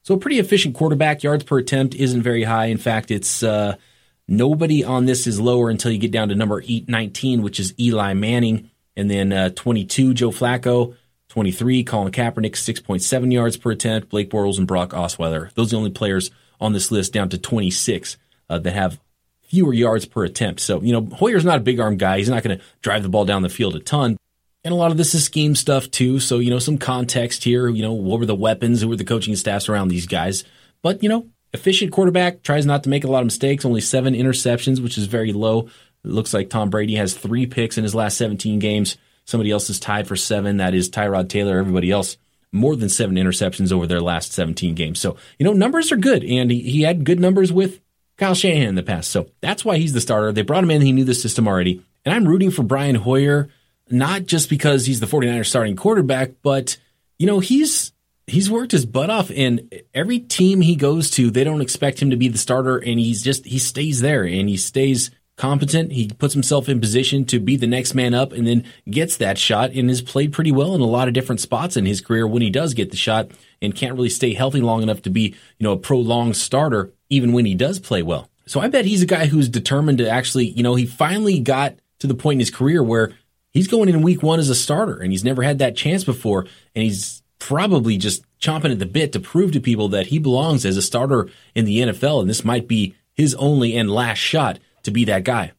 So 0.04 0.14
a 0.14 0.20
pretty 0.20 0.38
efficient 0.38 0.76
quarterback. 0.76 1.24
Yards 1.24 1.44
per 1.44 1.58
attempt 1.58 1.96
isn't 1.96 2.22
very 2.22 2.44
high. 2.44 2.66
In 2.66 2.78
fact, 2.78 3.10
it's 3.10 3.42
uh, 3.42 3.76
nobody 4.28 4.84
on 4.84 5.06
this 5.06 5.26
is 5.26 5.40
lower 5.40 5.72
until 5.72 5.92
you 5.92 5.98
get 5.98 6.12
down 6.12 6.30
to 6.30 6.36
number 6.36 6.64
19, 6.68 7.42
which 7.42 7.60
is 7.60 7.74
Eli 7.80 8.14
Manning, 8.14 8.70
and 8.96 9.10
then 9.10 9.34
uh, 9.34 9.50
22 9.56 10.14
Joe 10.14 10.30
Flacco, 10.30 10.96
23, 11.32 11.86
Colin 11.86 12.12
Kaepernick, 12.12 12.56
6.7 12.56 13.32
yards 13.32 13.56
per 13.56 13.72
attempt. 13.72 14.10
Blake 14.10 14.30
Bortles 14.30 14.58
and 14.58 14.68
Brock 14.68 14.90
Osweiler. 14.90 15.54
Those 15.54 15.68
are 15.68 15.70
the 15.72 15.78
only 15.78 15.90
players 15.90 16.30
on 16.60 16.74
this 16.74 16.92
list 16.92 17.14
down 17.14 17.30
to 17.30 17.38
26 17.38 18.18
uh, 18.50 18.60
that 18.60 18.74
have 18.74 19.00
fewer 19.44 19.74
yards 19.74 20.06
per 20.06 20.26
attempt. 20.26 20.60
So, 20.60 20.82
you 20.82 20.92
know, 20.92 21.06
Hoyer's 21.16 21.46
not 21.46 21.58
a 21.58 21.62
big 21.62 21.80
arm 21.80 21.96
guy. 21.96 22.18
He's 22.18 22.28
not 22.28 22.44
going 22.44 22.58
to 22.58 22.64
drive 22.82 23.04
the 23.04 23.08
ball 23.08 23.24
down 23.24 23.44
the 23.44 23.50
field 23.50 23.78
a 23.78 23.80
ton. 23.80 24.18
And 24.66 24.74
a 24.74 24.76
lot 24.76 24.92
of 24.92 24.98
this 24.98 25.16
is 25.16 25.24
scheme 25.24 25.56
stuff 25.56 25.90
too. 25.90 26.20
So, 26.20 26.40
you 26.40 26.50
know, 26.50 26.60
some 26.60 26.78
context 26.78 27.46
here. 27.46 27.70
You 27.70 27.82
know, 27.82 27.94
what 27.94 28.20
were 28.20 28.26
the 28.26 28.36
weapons? 28.36 28.82
Who 28.82 28.90
were 28.90 28.98
the 28.98 29.06
coaching 29.06 29.38
staffs 29.38 29.70
around 29.70 29.88
these 29.88 30.08
guys? 30.08 30.44
But, 30.82 31.02
you 31.02 31.08
know, 31.08 31.28
efficient 31.54 31.94
quarterback, 31.94 32.44
tries 32.44 32.66
not 32.66 32.84
to 32.84 32.90
make 32.90 33.06
a 33.06 33.10
lot 33.10 33.20
of 33.20 33.28
mistakes, 33.28 33.64
only 33.64 33.80
seven 33.80 34.16
interceptions, 34.16 34.84
which 34.84 34.98
is 34.98 35.06
very 35.06 35.32
low. 35.32 35.70
It 36.04 36.12
looks 36.12 36.34
like 36.34 36.50
Tom 36.50 36.70
Brady 36.70 36.96
has 36.96 37.14
three 37.14 37.46
picks 37.46 37.78
in 37.78 37.86
his 37.86 37.96
last 37.96 38.18
17 38.18 38.60
games. 38.60 38.98
Somebody 39.32 39.52
else 39.52 39.70
is 39.70 39.80
tied 39.80 40.10
for 40.10 40.18
seven. 40.18 40.58
That 40.58 40.74
is 40.74 40.90
Tyrod 40.90 41.30
Taylor. 41.30 41.58
Everybody 41.58 41.90
else 41.90 42.18
more 42.52 42.76
than 42.76 42.90
seven 42.90 43.16
interceptions 43.16 43.72
over 43.72 43.88
their 43.88 44.02
last 44.02 44.34
17 44.34 44.76
games. 44.76 45.00
So, 45.00 45.16
you 45.40 45.46
know, 45.46 45.54
numbers 45.54 45.94
are 45.94 45.98
good. 45.98 46.26
And 46.26 46.52
he, 46.52 46.60
he 46.60 46.82
had 46.82 47.06
good 47.06 47.22
numbers 47.22 47.54
with 47.54 47.80
Kyle 48.18 48.36
Shanahan 48.36 48.68
in 48.68 48.76
the 48.76 48.84
past. 48.84 49.10
So 49.10 49.30
that's 49.40 49.64
why 49.64 49.78
he's 49.78 49.94
the 49.94 50.02
starter. 50.02 50.34
They 50.34 50.42
brought 50.42 50.66
him 50.66 50.72
in. 50.72 50.82
He 50.82 50.92
knew 50.92 51.06
the 51.06 51.14
system 51.14 51.48
already. 51.48 51.82
And 52.04 52.14
I'm 52.14 52.28
rooting 52.28 52.52
for 52.52 52.64
Brian 52.64 52.96
Hoyer, 52.96 53.48
not 53.90 54.26
just 54.26 54.50
because 54.50 54.86
he's 54.86 55.00
the 55.00 55.06
49ers 55.06 55.46
starting 55.46 55.78
quarterback, 55.78 56.32
but, 56.44 56.76
you 57.18 57.26
know, 57.26 57.40
he's 57.40 57.94
he's 58.28 58.52
worked 58.52 58.74
his 58.74 58.86
butt 58.86 59.10
off 59.10 59.32
and 59.34 59.82
every 59.94 60.20
team 60.20 60.62
he 60.62 60.76
goes 60.76 61.10
to 61.10 61.32
they 61.32 61.44
don't 61.44 61.60
expect 61.60 62.02
him 62.02 62.12
to 62.12 62.16
be 62.16 62.30
the 62.30 62.38
starter 62.38 62.78
and 62.78 63.00
he's 63.00 63.24
just 63.24 63.46
he 63.46 63.60
stays 63.60 64.00
there 64.00 64.24
and 64.24 64.48
he 64.48 64.56
stays 64.56 65.12
competent. 65.42 65.92
He 65.92 66.08
puts 66.08 66.36
himself 66.36 66.70
in 66.70 66.80
position 66.80 67.26
to 67.26 67.40
be 67.40 67.56
the 67.56 67.66
next 67.66 67.96
man 67.96 68.14
up 68.14 68.32
and 68.32 68.46
then 68.46 68.64
gets 68.88 69.18
that 69.18 69.40
shot 69.40 69.72
and 69.72 69.90
has 69.90 70.00
played 70.00 70.32
pretty 70.32 70.52
well 70.52 70.76
in 70.76 70.82
a 70.82 70.86
lot 70.86 71.08
of 71.08 71.16
different 71.16 71.42
spots 71.42 71.76
in 71.76 71.88
his 71.88 72.00
career 72.00 72.28
when 72.28 72.44
he 72.44 72.52
does 72.52 72.76
get 72.76 72.92
the 72.92 72.96
shot 72.98 73.32
and 73.60 73.74
can't 73.74 73.96
really 73.96 74.08
stay 74.08 74.36
healthy 74.36 74.62
long 74.62 74.84
enough 74.84 75.02
to 75.02 75.10
be, 75.10 75.36
you 75.58 75.64
know, 75.64 75.72
a 75.72 75.78
prolonged 75.78 76.38
starter 76.38 76.94
even 77.10 77.34
when 77.34 77.46
he 77.46 77.56
does 77.56 77.80
play 77.80 78.04
well. 78.04 78.30
So 78.46 78.60
I 78.60 78.68
bet 78.68 78.86
he's 78.86 79.02
a 79.02 79.08
guy 79.08 79.26
who's 79.26 79.50
determined 79.50 79.98
to 79.98 80.08
actually, 80.08 80.46
you 80.46 80.62
know, 80.62 80.76
he 80.76 80.86
finally 80.86 81.40
got 81.40 81.74
to 82.02 82.06
the 82.08 82.14
point 82.14 82.36
in 82.36 82.42
his 82.42 82.52
career 82.52 82.84
where 82.84 83.12
he's 83.50 83.68
going 83.68 83.90
in 83.90 84.04
week 84.04 84.22
one 84.22 84.40
as 84.40 84.50
a 84.50 84.56
starter 84.56 85.00
and 85.00 85.12
he's 85.12 85.24
never 85.24 85.42
had 85.42 85.58
that 85.58 85.76
chance 85.76 86.04
before 86.04 86.42
and 86.76 86.84
he's 86.84 87.24
probably 87.40 87.98
just 87.98 88.24
chomping 88.38 88.72
at 88.72 88.78
the 88.78 88.86
bit 88.86 89.12
to 89.14 89.20
prove 89.20 89.54
to 89.54 89.60
people 89.60 89.88
that 89.88 90.08
he 90.08 90.20
belongs 90.20 90.68
as 90.68 90.78
a 90.78 90.84
starter 90.84 91.32
in 91.56 91.66
the 91.66 91.80
NFL 91.80 92.22
and 92.22 92.30
this 92.30 92.46
might 92.46 92.68
be 92.68 92.94
his 93.16 93.34
only 93.36 93.76
and 93.76 93.90
last 93.90 94.20
shot 94.20 94.60
to 94.84 94.92
be 94.92 95.06
that 95.06 95.24
guy. 95.24 95.52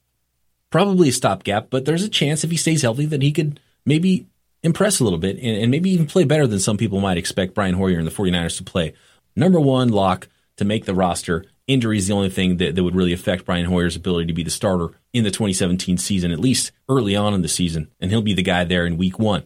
Probably 0.71 1.09
a 1.09 1.13
stopgap, 1.13 1.69
but 1.71 1.85
there's 1.85 2.03
a 2.03 2.09
chance 2.09 2.45
if 2.45 2.51
he 2.51 2.57
stays 2.57 2.83
healthy 2.83 3.07
that 3.07 3.23
he 3.23 3.33
could 3.33 3.61
maybe 3.85 4.27
impress 4.63 5.01
a 5.01 5.05
little 5.05 5.19
bit 5.19 5.37
and, 5.37 5.63
and 5.63 5.71
maybe 5.71 5.91
even 5.91 6.07
play 6.07 6.25
better 6.25 6.47
than 6.47 6.61
some 6.61 6.77
people 6.77 7.01
might 7.01 7.19
expect 7.19 7.55
Brian 7.55 7.75
Hoyer 7.75 7.99
and 7.99 8.07
the 8.07 8.13
49ers 8.13 8.57
to 8.59 8.65
play. 8.65 8.95
Number 9.37 9.61
one 9.61 9.89
lock 9.89 10.29
to 10.57 10.65
make 10.65 10.85
the 10.85 10.95
roster. 10.95 11.45
Injury 11.67 11.99
is 11.99 12.09
the 12.09 12.15
only 12.15 12.31
thing 12.31 12.57
that, 12.59 12.75
that 12.75 12.85
would 12.85 12.95
really 12.95 13.13
affect 13.13 13.45
Brian 13.45 13.67
Hoyer's 13.67 13.97
ability 13.97 14.27
to 14.27 14.33
be 14.33 14.43
the 14.43 14.51
starter 14.51 14.91
in 15.13 15.25
the 15.25 15.31
2017 15.31 15.97
season, 15.99 16.33
at 16.33 16.41
least 16.41 16.73
early 16.89 17.15
on 17.15 17.35
in 17.35 17.43
the 17.43 17.49
season, 17.49 17.91
and 18.01 18.11
he'll 18.11 18.23
be 18.23 18.35
the 18.35 18.43
guy 18.43 18.65
there 18.65 18.87
in 18.87 18.99
week 18.99 19.19
one. 19.19 19.45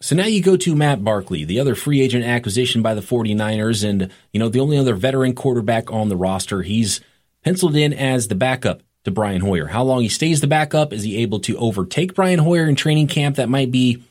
So 0.00 0.14
now 0.14 0.26
you 0.26 0.42
go 0.42 0.56
to 0.58 0.76
Matt 0.76 1.02
Barkley, 1.02 1.44
the 1.44 1.58
other 1.58 1.74
free 1.74 2.02
agent 2.02 2.24
acquisition 2.24 2.82
by 2.82 2.94
the 2.94 3.00
49ers, 3.00 3.88
and, 3.88 4.10
you 4.32 4.38
know, 4.38 4.48
the 4.48 4.60
only 4.60 4.76
other 4.76 4.94
veteran 4.94 5.34
quarterback 5.34 5.90
on 5.90 6.08
the 6.08 6.16
roster. 6.16 6.62
He's 6.62 7.00
penciled 7.42 7.76
in 7.76 7.94
as 7.94 8.28
the 8.28 8.34
backup 8.34 8.82
to 9.06 9.10
Brian 9.10 9.40
Hoyer. 9.40 9.66
How 9.66 9.82
long 9.82 10.02
he 10.02 10.08
stays 10.08 10.40
the 10.40 10.46
backup? 10.46 10.92
Is 10.92 11.02
he 11.02 11.22
able 11.22 11.40
to 11.40 11.56
overtake 11.56 12.14
Brian 12.14 12.38
Hoyer 12.38 12.68
in 12.68 12.74
training 12.74 13.06
camp? 13.06 13.36
That 13.36 13.48
might 13.48 13.70
be 13.70 14.02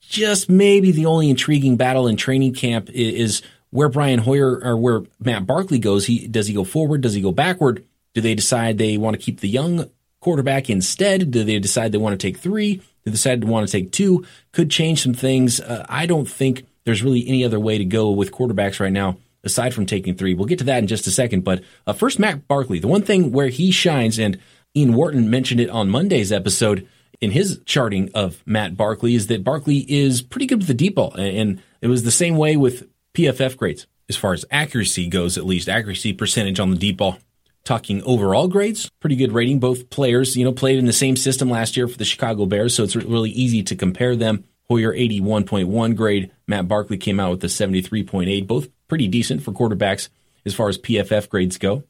just 0.00 0.50
maybe 0.50 0.90
the 0.92 1.06
only 1.06 1.30
intriguing 1.30 1.76
battle 1.76 2.06
in 2.06 2.16
training 2.16 2.54
camp 2.54 2.90
is 2.90 3.42
where 3.70 3.88
Brian 3.88 4.18
Hoyer 4.18 4.60
or 4.62 4.76
where 4.76 5.02
Matt 5.18 5.46
Barkley 5.46 5.78
goes. 5.78 6.06
He 6.06 6.26
does 6.26 6.46
he 6.46 6.54
go 6.54 6.64
forward? 6.64 7.00
Does 7.00 7.14
he 7.14 7.22
go 7.22 7.32
backward? 7.32 7.84
Do 8.14 8.20
they 8.20 8.34
decide 8.34 8.76
they 8.76 8.98
want 8.98 9.16
to 9.16 9.22
keep 9.22 9.40
the 9.40 9.48
young 9.48 9.88
quarterback 10.20 10.68
instead? 10.68 11.30
Do 11.30 11.44
they 11.44 11.58
decide 11.58 11.92
they 11.92 11.98
want 11.98 12.18
to 12.18 12.26
take 12.26 12.36
three? 12.36 12.76
Do 12.76 12.82
they 13.06 13.12
decide 13.12 13.40
to 13.40 13.46
want 13.46 13.66
to 13.66 13.72
take 13.72 13.92
two? 13.92 14.26
Could 14.52 14.70
change 14.70 15.02
some 15.02 15.14
things. 15.14 15.60
Uh, 15.60 15.86
I 15.88 16.06
don't 16.06 16.28
think 16.28 16.66
there's 16.84 17.02
really 17.02 17.26
any 17.26 17.44
other 17.44 17.58
way 17.60 17.78
to 17.78 17.84
go 17.84 18.10
with 18.10 18.32
quarterbacks 18.32 18.80
right 18.80 18.92
now 18.92 19.18
aside 19.44 19.74
from 19.74 19.86
taking 19.86 20.14
three. 20.14 20.34
We'll 20.34 20.46
get 20.46 20.58
to 20.58 20.64
that 20.64 20.78
in 20.78 20.86
just 20.86 21.06
a 21.06 21.10
second. 21.10 21.44
But 21.44 21.62
uh, 21.86 21.92
first, 21.92 22.18
Matt 22.18 22.46
Barkley. 22.48 22.78
The 22.78 22.88
one 22.88 23.02
thing 23.02 23.32
where 23.32 23.48
he 23.48 23.70
shines, 23.70 24.18
and 24.18 24.38
Ian 24.76 24.94
Wharton 24.94 25.30
mentioned 25.30 25.60
it 25.60 25.70
on 25.70 25.90
Monday's 25.90 26.32
episode 26.32 26.86
in 27.20 27.30
his 27.30 27.60
charting 27.66 28.10
of 28.14 28.42
Matt 28.46 28.76
Barkley, 28.76 29.14
is 29.14 29.28
that 29.28 29.44
Barkley 29.44 29.86
is 29.88 30.22
pretty 30.22 30.46
good 30.46 30.58
with 30.58 30.68
the 30.68 30.74
deep 30.74 30.96
ball. 30.96 31.14
And 31.14 31.62
it 31.80 31.88
was 31.88 32.02
the 32.02 32.10
same 32.10 32.36
way 32.36 32.56
with 32.56 32.88
PFF 33.14 33.56
grades 33.56 33.86
as 34.08 34.16
far 34.16 34.32
as 34.32 34.44
accuracy 34.50 35.08
goes, 35.08 35.38
at 35.38 35.46
least 35.46 35.68
accuracy 35.68 36.12
percentage 36.12 36.60
on 36.60 36.70
the 36.70 36.76
deep 36.76 36.98
ball. 36.98 37.18
Talking 37.64 38.02
overall 38.02 38.48
grades, 38.48 38.90
pretty 38.98 39.14
good 39.14 39.32
rating. 39.32 39.60
Both 39.60 39.88
players, 39.88 40.36
you 40.36 40.44
know, 40.44 40.52
played 40.52 40.78
in 40.78 40.86
the 40.86 40.92
same 40.92 41.14
system 41.14 41.48
last 41.48 41.76
year 41.76 41.86
for 41.86 41.96
the 41.96 42.04
Chicago 42.04 42.44
Bears, 42.44 42.74
so 42.74 42.82
it's 42.82 42.96
really 42.96 43.30
easy 43.30 43.62
to 43.62 43.76
compare 43.76 44.16
them. 44.16 44.44
Hoyer 44.68 44.92
81.1 44.92 45.94
grade. 45.94 46.32
Matt 46.48 46.66
Barkley 46.66 46.96
came 46.96 47.20
out 47.20 47.30
with 47.30 47.44
a 47.44 47.46
73.8. 47.46 48.46
Both 48.46 48.68
pretty 48.92 49.08
decent 49.08 49.42
for 49.42 49.52
quarterbacks 49.52 50.10
as 50.44 50.54
far 50.54 50.68
as 50.68 50.76
PFF 50.76 51.30
grades 51.30 51.56
go. 51.56 51.82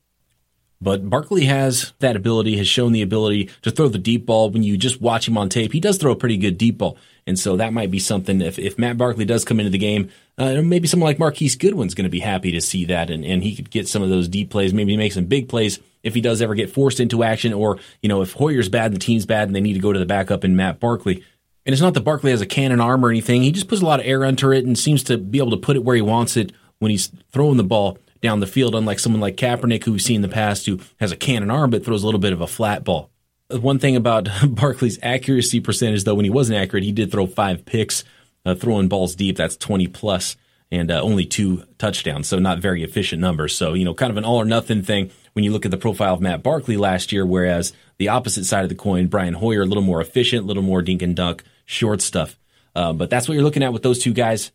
But 0.81 1.11
Barkley 1.11 1.47
has 1.47 1.93
that 1.99 2.15
ability, 2.15 2.57
has 2.59 2.69
shown 2.69 2.93
the 2.93 3.03
ability 3.03 3.51
to 3.63 3.73
throw 3.73 3.89
the 3.89 3.99
deep 3.99 4.25
ball. 4.25 4.51
When 4.51 4.63
you 4.63 4.77
just 4.77 5.01
watch 5.01 5.27
him 5.27 5.37
on 5.37 5.49
tape, 5.49 5.73
he 5.73 5.81
does 5.81 5.99
throw 5.99 6.13
a 6.13 6.17
pretty 6.17 6.37
good 6.37 6.59
deep 6.59 6.79
ball. 6.79 6.97
And 7.27 7.37
so 7.37 7.57
that 7.57 7.73
might 7.73 7.91
be 7.91 7.99
something 7.99 8.41
if, 8.41 8.57
if 8.57 8.79
Matt 8.79 8.99
Barkley 8.99 9.25
does 9.25 9.45
come 9.45 9.59
into 9.59 9.73
the 9.73 9.79
game, 9.79 10.11
uh, 10.39 10.63
maybe 10.63 10.87
someone 10.87 11.11
like 11.11 11.19
Marquise 11.19 11.57
Goodwin's 11.57 11.95
going 11.95 12.05
to 12.05 12.09
be 12.09 12.21
happy 12.21 12.53
to 12.53 12.61
see 12.61 12.85
that 12.85 13.11
and, 13.11 13.25
and 13.25 13.43
he 13.43 13.57
could 13.57 13.69
get 13.69 13.89
some 13.89 14.05
of 14.05 14.09
those 14.09 14.29
deep 14.29 14.51
plays, 14.51 14.73
maybe 14.73 14.97
make 14.97 15.13
some 15.13 15.25
big 15.25 15.49
plays 15.49 15.81
if 16.05 16.15
he 16.15 16.21
does 16.21 16.41
ever 16.41 16.55
get 16.55 16.71
forced 16.71 17.01
into 17.01 17.25
action 17.25 17.53
or, 17.53 17.81
you 18.01 18.09
know, 18.09 18.23
if 18.23 18.35
Hoyer's 18.35 18.69
bad 18.69 18.93
and 18.93 18.95
the 18.95 19.01
team's 19.01 19.27
bad 19.27 19.49
and 19.49 19.57
they 19.57 19.61
need 19.61 19.75
to 19.75 19.81
go 19.81 19.93
to 19.93 19.99
the 19.99 20.07
backup 20.07 20.45
in 20.45 20.55
Matt 20.55 20.79
Barkley. 20.79 21.25
And 21.67 21.73
it's 21.73 21.83
not 21.83 21.95
that 21.95 22.05
Barkley 22.05 22.31
has 22.31 22.41
a 22.41 22.47
cannon 22.47 22.81
arm 22.81 23.05
or 23.05 23.11
anything. 23.11 23.43
He 23.43 23.51
just 23.51 23.67
puts 23.67 23.83
a 23.83 23.87
lot 23.87 23.99
of 23.99 24.07
air 24.07 24.25
under 24.25 24.53
it 24.53 24.65
and 24.65 24.79
seems 24.79 25.03
to 25.05 25.19
be 25.19 25.39
able 25.39 25.51
to 25.51 25.57
put 25.57 25.75
it 25.75 25.83
where 25.83 25.97
he 25.97 26.03
wants 26.03 26.37
it 26.37 26.53
when 26.83 26.91
he's 26.91 27.13
throwing 27.31 27.57
the 27.57 27.65
ball 27.65 27.97
down 28.21 28.41
the 28.41 28.47
field, 28.47 28.75
unlike 28.75 28.99
someone 28.99 29.21
like 29.21 29.37
Kaepernick, 29.37 29.85
who 29.85 29.93
we've 29.93 30.03
seen 30.03 30.17
in 30.17 30.23
the 30.23 30.29
past, 30.29 30.67
who 30.67 30.81
has 30.99 31.13
a 31.13 31.17
cannon 31.17 31.51
arm 31.51 31.71
but 31.71 31.85
throws 31.85 32.03
a 32.03 32.07
little 32.07 32.21
bit 32.21 32.33
of 32.33 32.41
a 32.41 32.47
flat 32.49 32.83
ball. 32.83 33.09
One 33.51 33.79
thing 33.79 33.95
about 33.95 34.29
Barkley's 34.49 34.99
accuracy 35.01 35.61
percentage, 35.61 36.03
though, 36.03 36.17
when 36.17 36.25
he 36.25 36.31
wasn't 36.31 36.59
accurate, 36.59 36.83
he 36.83 36.91
did 36.91 37.13
throw 37.13 37.27
five 37.27 37.65
picks, 37.65 38.03
uh, 38.45 38.57
throwing 38.57 38.89
balls 38.89 39.15
deep. 39.15 39.37
That's 39.37 39.57
20 39.57 39.87
plus, 39.89 40.37
and 40.73 40.91
uh, 40.91 41.01
only 41.01 41.25
two 41.25 41.63
touchdowns. 41.79 42.27
So 42.27 42.41
not 42.41 42.59
very 42.59 42.83
efficient 42.83 43.21
numbers. 43.21 43.57
So, 43.57 43.75
you 43.75 43.85
know, 43.85 43.95
kind 43.95 44.11
of 44.11 44.17
an 44.17 44.25
all 44.25 44.39
or 44.39 44.45
nothing 44.45 44.83
thing 44.83 45.13
when 45.35 45.45
you 45.45 45.53
look 45.53 45.65
at 45.65 45.71
the 45.71 45.77
profile 45.77 46.15
of 46.15 46.21
Matt 46.21 46.43
Barkley 46.43 46.77
last 46.77 47.13
year, 47.13 47.25
whereas 47.25 47.73
the 47.99 48.09
opposite 48.09 48.45
side 48.45 48.65
of 48.65 48.71
the 48.71 48.75
coin, 48.75 49.07
Brian 49.07 49.35
Hoyer, 49.35 49.63
a 49.63 49.67
little 49.67 49.85
more 49.85 50.01
efficient, 50.01 50.43
a 50.43 50.47
little 50.47 50.65
more 50.65 50.83
dink 50.83 51.01
and 51.01 51.15
dunk, 51.15 51.45
short 51.65 52.01
stuff. 52.01 52.39
Uh, 52.75 52.93
but 52.93 53.09
that's 53.09 53.29
what 53.29 53.35
you're 53.35 53.45
looking 53.45 53.63
at 53.63 53.73
with 53.73 53.85
those 53.85 54.01
two 54.01 54.13
guys 54.13 54.51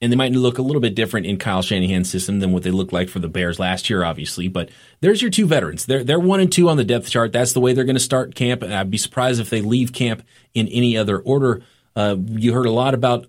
and 0.00 0.12
they 0.12 0.16
might 0.16 0.32
look 0.32 0.58
a 0.58 0.62
little 0.62 0.80
bit 0.80 0.94
different 0.94 1.26
in 1.26 1.38
Kyle 1.38 1.62
Shanahan's 1.62 2.10
system 2.10 2.40
than 2.40 2.52
what 2.52 2.62
they 2.62 2.70
looked 2.70 2.92
like 2.92 3.08
for 3.08 3.18
the 3.18 3.28
Bears 3.28 3.58
last 3.58 3.88
year, 3.88 4.04
obviously. 4.04 4.48
But 4.48 4.70
there's 5.00 5.22
your 5.22 5.30
two 5.30 5.46
veterans. 5.46 5.86
They're 5.86 6.04
they're 6.04 6.20
one 6.20 6.40
and 6.40 6.52
two 6.52 6.68
on 6.68 6.76
the 6.76 6.84
depth 6.84 7.08
chart. 7.08 7.32
That's 7.32 7.54
the 7.54 7.60
way 7.60 7.72
they're 7.72 7.84
going 7.84 7.96
to 7.96 8.00
start 8.00 8.34
camp. 8.34 8.62
And 8.62 8.74
I'd 8.74 8.90
be 8.90 8.98
surprised 8.98 9.40
if 9.40 9.50
they 9.50 9.62
leave 9.62 9.92
camp 9.92 10.22
in 10.54 10.68
any 10.68 10.96
other 10.96 11.18
order. 11.18 11.62
Uh, 11.94 12.16
you 12.28 12.52
heard 12.52 12.66
a 12.66 12.70
lot 12.70 12.92
about 12.92 13.26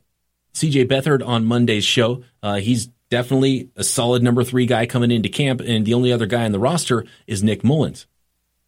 C.J. 0.53 0.87
Beathard 0.87 1.25
on 1.25 1.45
Monday's 1.45 1.85
show. 1.85 2.23
Uh, 2.43 2.55
he's 2.55 2.87
definitely 3.09 3.69
a 3.75 3.83
solid 3.83 4.21
number 4.21 4.43
three 4.43 4.65
guy 4.65 4.85
coming 4.85 5.11
into 5.11 5.29
camp, 5.29 5.61
and 5.61 5.85
the 5.85 5.93
only 5.93 6.11
other 6.11 6.25
guy 6.25 6.43
on 6.43 6.51
the 6.51 6.59
roster 6.59 7.05
is 7.27 7.43
Nick 7.43 7.63
Mullens. 7.63 8.07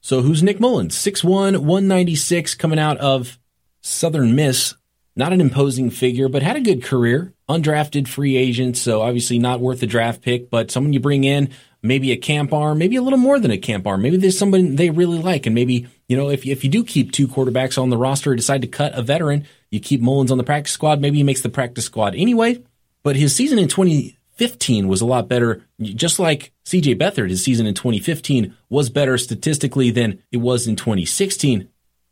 So 0.02 0.22
who's 0.22 0.42
Nick 0.42 0.60
Mullens? 0.60 0.96
6'1", 0.96 1.58
196, 1.58 2.56
coming 2.56 2.80
out 2.80 2.98
of 3.00 3.38
Southern 3.82 4.36
Miss. 4.36 4.76
Not 5.20 5.34
an 5.34 5.42
imposing 5.42 5.90
figure, 5.90 6.30
but 6.30 6.44
had 6.44 6.56
a 6.56 6.62
good 6.62 6.82
career. 6.82 7.34
Undrafted 7.50 8.08
free 8.08 8.38
agent, 8.38 8.78
so 8.78 9.02
obviously 9.02 9.38
not 9.38 9.60
worth 9.60 9.82
the 9.82 9.86
draft 9.86 10.22
pick, 10.22 10.50
but 10.50 10.72
someone 10.72 10.94
you 10.94 11.02
bring 11.02 11.26
in, 11.26 11.50
maybe 11.82 12.14
a 12.14 12.16
camp 12.16 12.54
arm, 12.54 12.78
maybe 12.78 12.96
a 12.96 13.02
little 13.02 13.20
more 13.20 13.38
than 13.38 13.52
a 13.52 13.58
camp 13.58 13.86
arm. 13.86 14.02
Maybe 14.02 14.16
there's 14.16 14.40
somebody 14.40 14.70
they 14.70 14.92
really 14.92 15.18
like. 15.18 15.46
And 15.46 15.54
maybe, 15.54 15.88
you 16.08 16.16
know, 16.16 16.30
if, 16.30 16.46
if 16.46 16.64
you 16.64 16.70
do 16.70 16.86
keep 16.86 17.12
two 17.12 17.28
quarterbacks 17.28 17.78
on 17.78 17.90
the 17.90 17.98
roster, 17.98 18.34
decide 18.34 18.62
to 18.62 18.68
cut 18.70 18.98
a 18.98 19.02
veteran, 19.02 19.46
you 19.70 19.82
keep 19.82 20.00
Mullens 20.00 20.32
on 20.32 20.38
the 20.38 20.44
practice 20.46 20.72
squad, 20.72 21.02
maybe 21.02 21.18
he 21.18 21.24
makes 21.24 21.42
the 21.42 21.50
practice 21.50 21.84
squad 21.84 22.16
anyway. 22.16 22.64
But 23.04 23.18
his 23.18 23.36
season 23.36 23.60
in 23.60 23.68
2015 23.68 24.88
was 24.88 25.02
a 25.02 25.06
lot 25.06 25.28
better. 25.28 25.66
Just 25.82 26.20
like 26.20 26.54
CJ 26.64 26.98
Beathard, 26.98 27.30
his 27.30 27.44
season 27.44 27.66
in 27.66 27.74
2015 27.74 28.56
was 28.70 28.90
better 28.90 29.18
statistically 29.18 29.92
than 29.92 30.24
it 30.32 30.38
was 30.38 30.66
in 30.66 30.78
2016. 30.78 31.68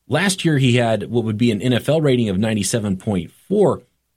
Last 0.07 0.45
year, 0.45 0.57
he 0.57 0.77
had 0.77 1.09
what 1.09 1.25
would 1.25 1.37
be 1.37 1.51
an 1.51 1.59
NFL 1.59 2.01
rating 2.01 2.29
of 2.29 2.37
97.4, 2.37 3.31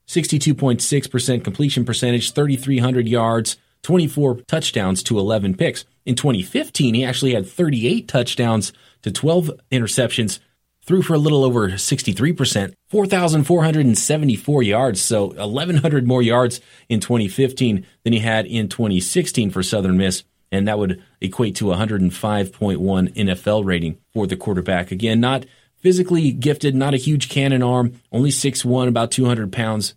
62.6% 0.07 1.43
completion 1.43 1.85
percentage, 1.85 2.31
3,300 2.31 3.07
yards, 3.07 3.57
24 3.83 4.41
touchdowns 4.47 5.03
to 5.03 5.19
11 5.19 5.55
picks. 5.55 5.85
In 6.05 6.15
2015, 6.15 6.93
he 6.93 7.03
actually 7.03 7.33
had 7.33 7.47
38 7.47 8.07
touchdowns 8.07 8.71
to 9.01 9.11
12 9.11 9.51
interceptions, 9.71 10.39
threw 10.83 11.01
for 11.01 11.13
a 11.13 11.19
little 11.19 11.43
over 11.43 11.69
63%, 11.69 12.73
4,474 12.89 14.63
yards. 14.63 15.01
So 15.01 15.27
1,100 15.27 16.07
more 16.07 16.21
yards 16.21 16.61
in 16.89 16.99
2015 16.99 17.85
than 18.03 18.13
he 18.13 18.19
had 18.19 18.45
in 18.45 18.69
2016 18.69 19.49
for 19.49 19.61
Southern 19.61 19.97
Miss. 19.97 20.23
And 20.53 20.67
that 20.67 20.79
would 20.79 21.01
equate 21.21 21.55
to 21.57 21.65
105.1 21.65 23.15
NFL 23.15 23.65
rating 23.65 23.97
for 24.13 24.27
the 24.27 24.35
quarterback. 24.35 24.91
Again, 24.91 25.19
not 25.19 25.45
physically 25.81 26.31
gifted, 26.31 26.75
not 26.75 26.93
a 26.93 26.97
huge 26.97 27.29
cannon 27.29 27.63
arm, 27.63 27.99
only 28.11 28.29
6'1, 28.29 28.87
about 28.87 29.11
200 29.11 29.51
pounds. 29.51 29.95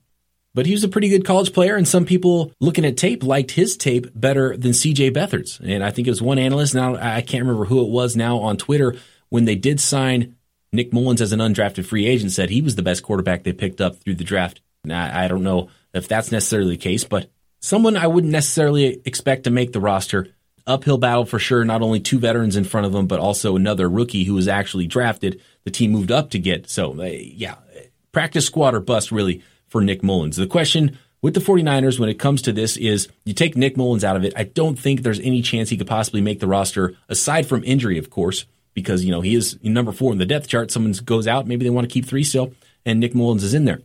But 0.55 0.67
he 0.67 0.73
was 0.73 0.85
a 0.85 0.89
pretty 0.89 1.09
good 1.09 1.25
college 1.25 1.53
player, 1.53 1.75
and 1.75 1.87
some 1.87 2.05
people 2.05 2.53
looking 2.61 2.85
at 2.85 2.97
tape 2.97 3.25
liked 3.25 3.53
his 3.53 3.77
tape 3.77 4.07
better 4.15 4.57
than 4.57 4.71
CJ 4.71 5.13
Beathard's. 5.13 5.61
And 5.65 5.83
I 5.83 5.91
think 5.91 6.07
it 6.07 6.13
was 6.13 6.23
one 6.23 6.39
analyst, 6.39 6.75
now 6.75 6.95
I 6.95 7.23
can't 7.23 7.43
remember 7.43 7.65
who 7.65 7.85
it 7.85 7.91
was 7.91 8.15
now 8.15 8.39
on 8.39 8.57
Twitter, 8.57 8.97
when 9.31 9.47
they 9.47 9.57
did 9.57 9.81
sign 9.81 10.37
Nick 10.73 10.93
Mullens 10.93 11.21
as 11.21 11.33
an 11.33 11.41
undrafted 11.41 11.87
free 11.87 12.07
agent, 12.07 12.33
said 12.33 12.51
he 12.51 12.63
was 12.63 12.77
the 12.77 12.83
best 12.83 13.03
quarterback 13.03 13.43
they 13.43 13.53
picked 13.53 13.81
up 13.81 13.97
through 13.97 14.15
the 14.15 14.25
draft. 14.25 14.61
Now, 14.85 15.11
I 15.13 15.29
don't 15.29 15.43
know 15.43 15.71
if 15.93 16.07
that's 16.07 16.31
necessarily 16.31 16.77
the 16.77 16.83
case, 16.83 17.05
but 17.05 17.31
someone 17.61 17.97
I 17.97 18.07
wouldn't 18.07 18.33
necessarily 18.33 19.01
expect 19.05 19.45
to 19.45 19.51
make 19.51 19.73
the 19.73 19.81
roster 19.81 20.29
uphill 20.67 20.99
battle 20.99 21.25
for 21.25 21.39
sure. 21.39 21.65
Not 21.65 21.83
only 21.83 22.01
two 22.01 22.19
veterans 22.19 22.57
in 22.57 22.65
front 22.65 22.87
of 22.87 22.95
him, 22.95 23.07
but 23.07 23.21
also 23.21 23.57
another 23.57 23.89
rookie 23.89 24.25
who 24.25 24.35
was 24.35 24.49
actually 24.49 24.87
drafted. 24.87 25.41
The 25.65 25.71
team 25.71 25.93
moved 25.93 26.11
up 26.11 26.31
to 26.31 26.39
get. 26.39 26.69
So, 26.69 27.01
uh, 27.01 27.05
yeah, 27.05 27.57
practice 28.13 28.47
squad 28.47 28.75
or 28.75 28.81
bust 28.81 29.13
really 29.13 29.43
for 29.69 29.81
Nick 29.81 30.03
Mullens. 30.03 30.37
The 30.37 30.47
question 30.47 30.99
with 31.23 31.35
the 31.35 31.41
49ers 31.41 31.99
when 31.99 32.09
it 32.09 32.19
comes 32.19 32.43
to 32.43 32.53
this 32.53 32.77
is 32.77 33.09
you 33.25 33.35
take 33.35 33.57
Nick 33.57 33.77
Mullens 33.77 34.05
out 34.05 34.17
of 34.17 34.25
it. 34.25 34.33
I 34.37 34.45
don't 34.45 34.79
think 34.79 35.03
there's 35.03 35.21
any 35.21 35.43
chance 35.43 35.71
he 35.71 35.77
could 35.77 35.87
possibly 35.87 36.21
make 36.21 36.41
the 36.41 36.47
roster 36.47 36.95
aside 37.09 37.47
from 37.47 37.65
injury, 37.65 37.99
of 37.99 38.11
course, 38.11 38.45
because, 38.75 39.05
you 39.05 39.11
know, 39.11 39.21
he 39.21 39.35
is 39.35 39.59
number 39.63 39.93
four 39.93 40.13
in 40.13 40.19
the 40.19 40.27
depth 40.27 40.49
chart. 40.49 40.71
Someone 40.71 40.93
goes 41.05 41.27
out. 41.27 41.47
Maybe 41.47 41.65
they 41.65 41.71
want 41.71 41.89
to 41.89 41.93
keep 41.93 42.07
three 42.07 42.25
still 42.25 42.53
and 42.85 43.01
Nick 43.01 43.15
Mullens 43.15 43.43
is 43.43 43.55
in 43.55 43.65
there. 43.65 43.81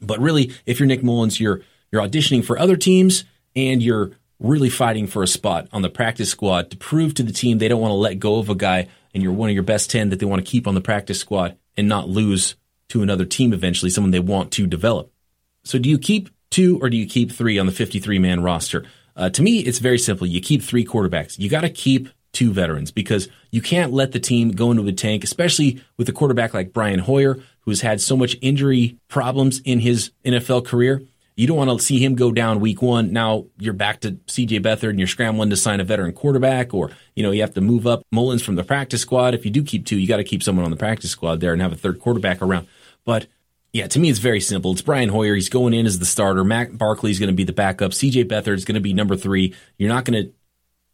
But 0.00 0.18
really, 0.20 0.52
if 0.66 0.80
you're 0.80 0.86
Nick 0.86 1.02
Mullens, 1.02 1.40
you're, 1.40 1.62
you're 1.90 2.02
auditioning 2.02 2.44
for 2.44 2.58
other 2.58 2.76
teams 2.76 3.24
and 3.54 3.82
you're 3.82 4.12
really 4.40 4.70
fighting 4.70 5.06
for 5.06 5.22
a 5.22 5.28
spot 5.28 5.68
on 5.72 5.82
the 5.82 5.90
practice 5.90 6.30
squad 6.30 6.70
to 6.70 6.76
prove 6.76 7.14
to 7.14 7.22
the 7.22 7.32
team 7.32 7.58
they 7.58 7.68
don't 7.68 7.80
want 7.80 7.92
to 7.92 7.96
let 7.96 8.18
go 8.18 8.38
of 8.38 8.48
a 8.48 8.54
guy 8.54 8.88
and 9.14 9.22
you're 9.22 9.32
one 9.32 9.48
of 9.48 9.54
your 9.54 9.62
best 9.62 9.90
10 9.90 10.10
that 10.10 10.18
they 10.18 10.26
want 10.26 10.44
to 10.44 10.50
keep 10.50 10.66
on 10.66 10.74
the 10.74 10.80
practice 10.80 11.20
squad 11.20 11.56
and 11.76 11.88
not 11.88 12.08
lose 12.08 12.56
to 12.88 13.02
another 13.02 13.24
team 13.24 13.52
eventually, 13.52 13.90
someone 13.90 14.10
they 14.10 14.18
want 14.20 14.50
to 14.52 14.66
develop. 14.66 15.12
So 15.64 15.78
do 15.78 15.88
you 15.88 15.98
keep 15.98 16.30
two 16.50 16.78
or 16.82 16.90
do 16.90 16.96
you 16.96 17.06
keep 17.06 17.30
three 17.30 17.58
on 17.58 17.66
the 17.66 17.72
53 17.72 18.18
man 18.18 18.42
roster? 18.42 18.84
Uh, 19.16 19.30
to 19.30 19.42
me, 19.42 19.60
it's 19.60 19.78
very 19.78 19.98
simple. 19.98 20.26
You 20.26 20.40
keep 20.40 20.62
three 20.62 20.84
quarterbacks. 20.84 21.38
You 21.38 21.48
got 21.48 21.60
to 21.60 21.70
keep 21.70 22.08
two 22.32 22.52
veterans 22.52 22.90
because 22.90 23.28
you 23.50 23.60
can't 23.60 23.92
let 23.92 24.12
the 24.12 24.20
team 24.20 24.52
go 24.52 24.70
into 24.70 24.82
the 24.82 24.92
tank, 24.92 25.24
especially 25.24 25.82
with 25.96 26.08
a 26.08 26.12
quarterback 26.12 26.54
like 26.54 26.72
Brian 26.72 27.00
Hoyer, 27.00 27.38
who's 27.60 27.80
had 27.80 28.00
so 28.00 28.16
much 28.16 28.36
injury 28.40 28.98
problems 29.08 29.60
in 29.60 29.80
his 29.80 30.12
NFL 30.24 30.64
career. 30.64 31.02
You 31.40 31.46
don't 31.46 31.56
want 31.56 31.70
to 31.70 31.82
see 31.82 32.04
him 32.04 32.16
go 32.16 32.32
down 32.32 32.60
week 32.60 32.82
one. 32.82 33.14
Now 33.14 33.46
you're 33.58 33.72
back 33.72 34.00
to 34.00 34.12
CJ 34.12 34.60
Beathard 34.60 34.90
and 34.90 34.98
you're 34.98 35.08
scrambling 35.08 35.48
to 35.48 35.56
sign 35.56 35.80
a 35.80 35.84
veteran 35.84 36.12
quarterback, 36.12 36.74
or 36.74 36.90
you 37.16 37.22
know 37.22 37.30
you 37.30 37.40
have 37.40 37.54
to 37.54 37.62
move 37.62 37.86
up 37.86 38.02
Mullins 38.12 38.42
from 38.42 38.56
the 38.56 38.62
practice 38.62 39.00
squad. 39.00 39.32
If 39.32 39.46
you 39.46 39.50
do 39.50 39.62
keep 39.62 39.86
two, 39.86 39.96
you 39.96 40.06
got 40.06 40.18
to 40.18 40.24
keep 40.24 40.42
someone 40.42 40.66
on 40.66 40.70
the 40.70 40.76
practice 40.76 41.12
squad 41.12 41.40
there 41.40 41.54
and 41.54 41.62
have 41.62 41.72
a 41.72 41.76
third 41.76 41.98
quarterback 41.98 42.42
around. 42.42 42.66
But 43.06 43.26
yeah, 43.72 43.86
to 43.86 43.98
me 43.98 44.10
it's 44.10 44.18
very 44.18 44.42
simple. 44.42 44.72
It's 44.72 44.82
Brian 44.82 45.08
Hoyer. 45.08 45.34
He's 45.34 45.48
going 45.48 45.72
in 45.72 45.86
as 45.86 45.98
the 45.98 46.04
starter. 46.04 46.44
Matt 46.44 46.76
Barkley 46.76 47.10
is 47.10 47.18
going 47.18 47.30
to 47.30 47.34
be 47.34 47.44
the 47.44 47.54
backup. 47.54 47.92
CJ 47.92 48.26
Beathard 48.26 48.56
is 48.56 48.66
going 48.66 48.74
to 48.74 48.80
be 48.82 48.92
number 48.92 49.16
three. 49.16 49.54
You're 49.78 49.88
not 49.88 50.04
going 50.04 50.22
to 50.22 50.32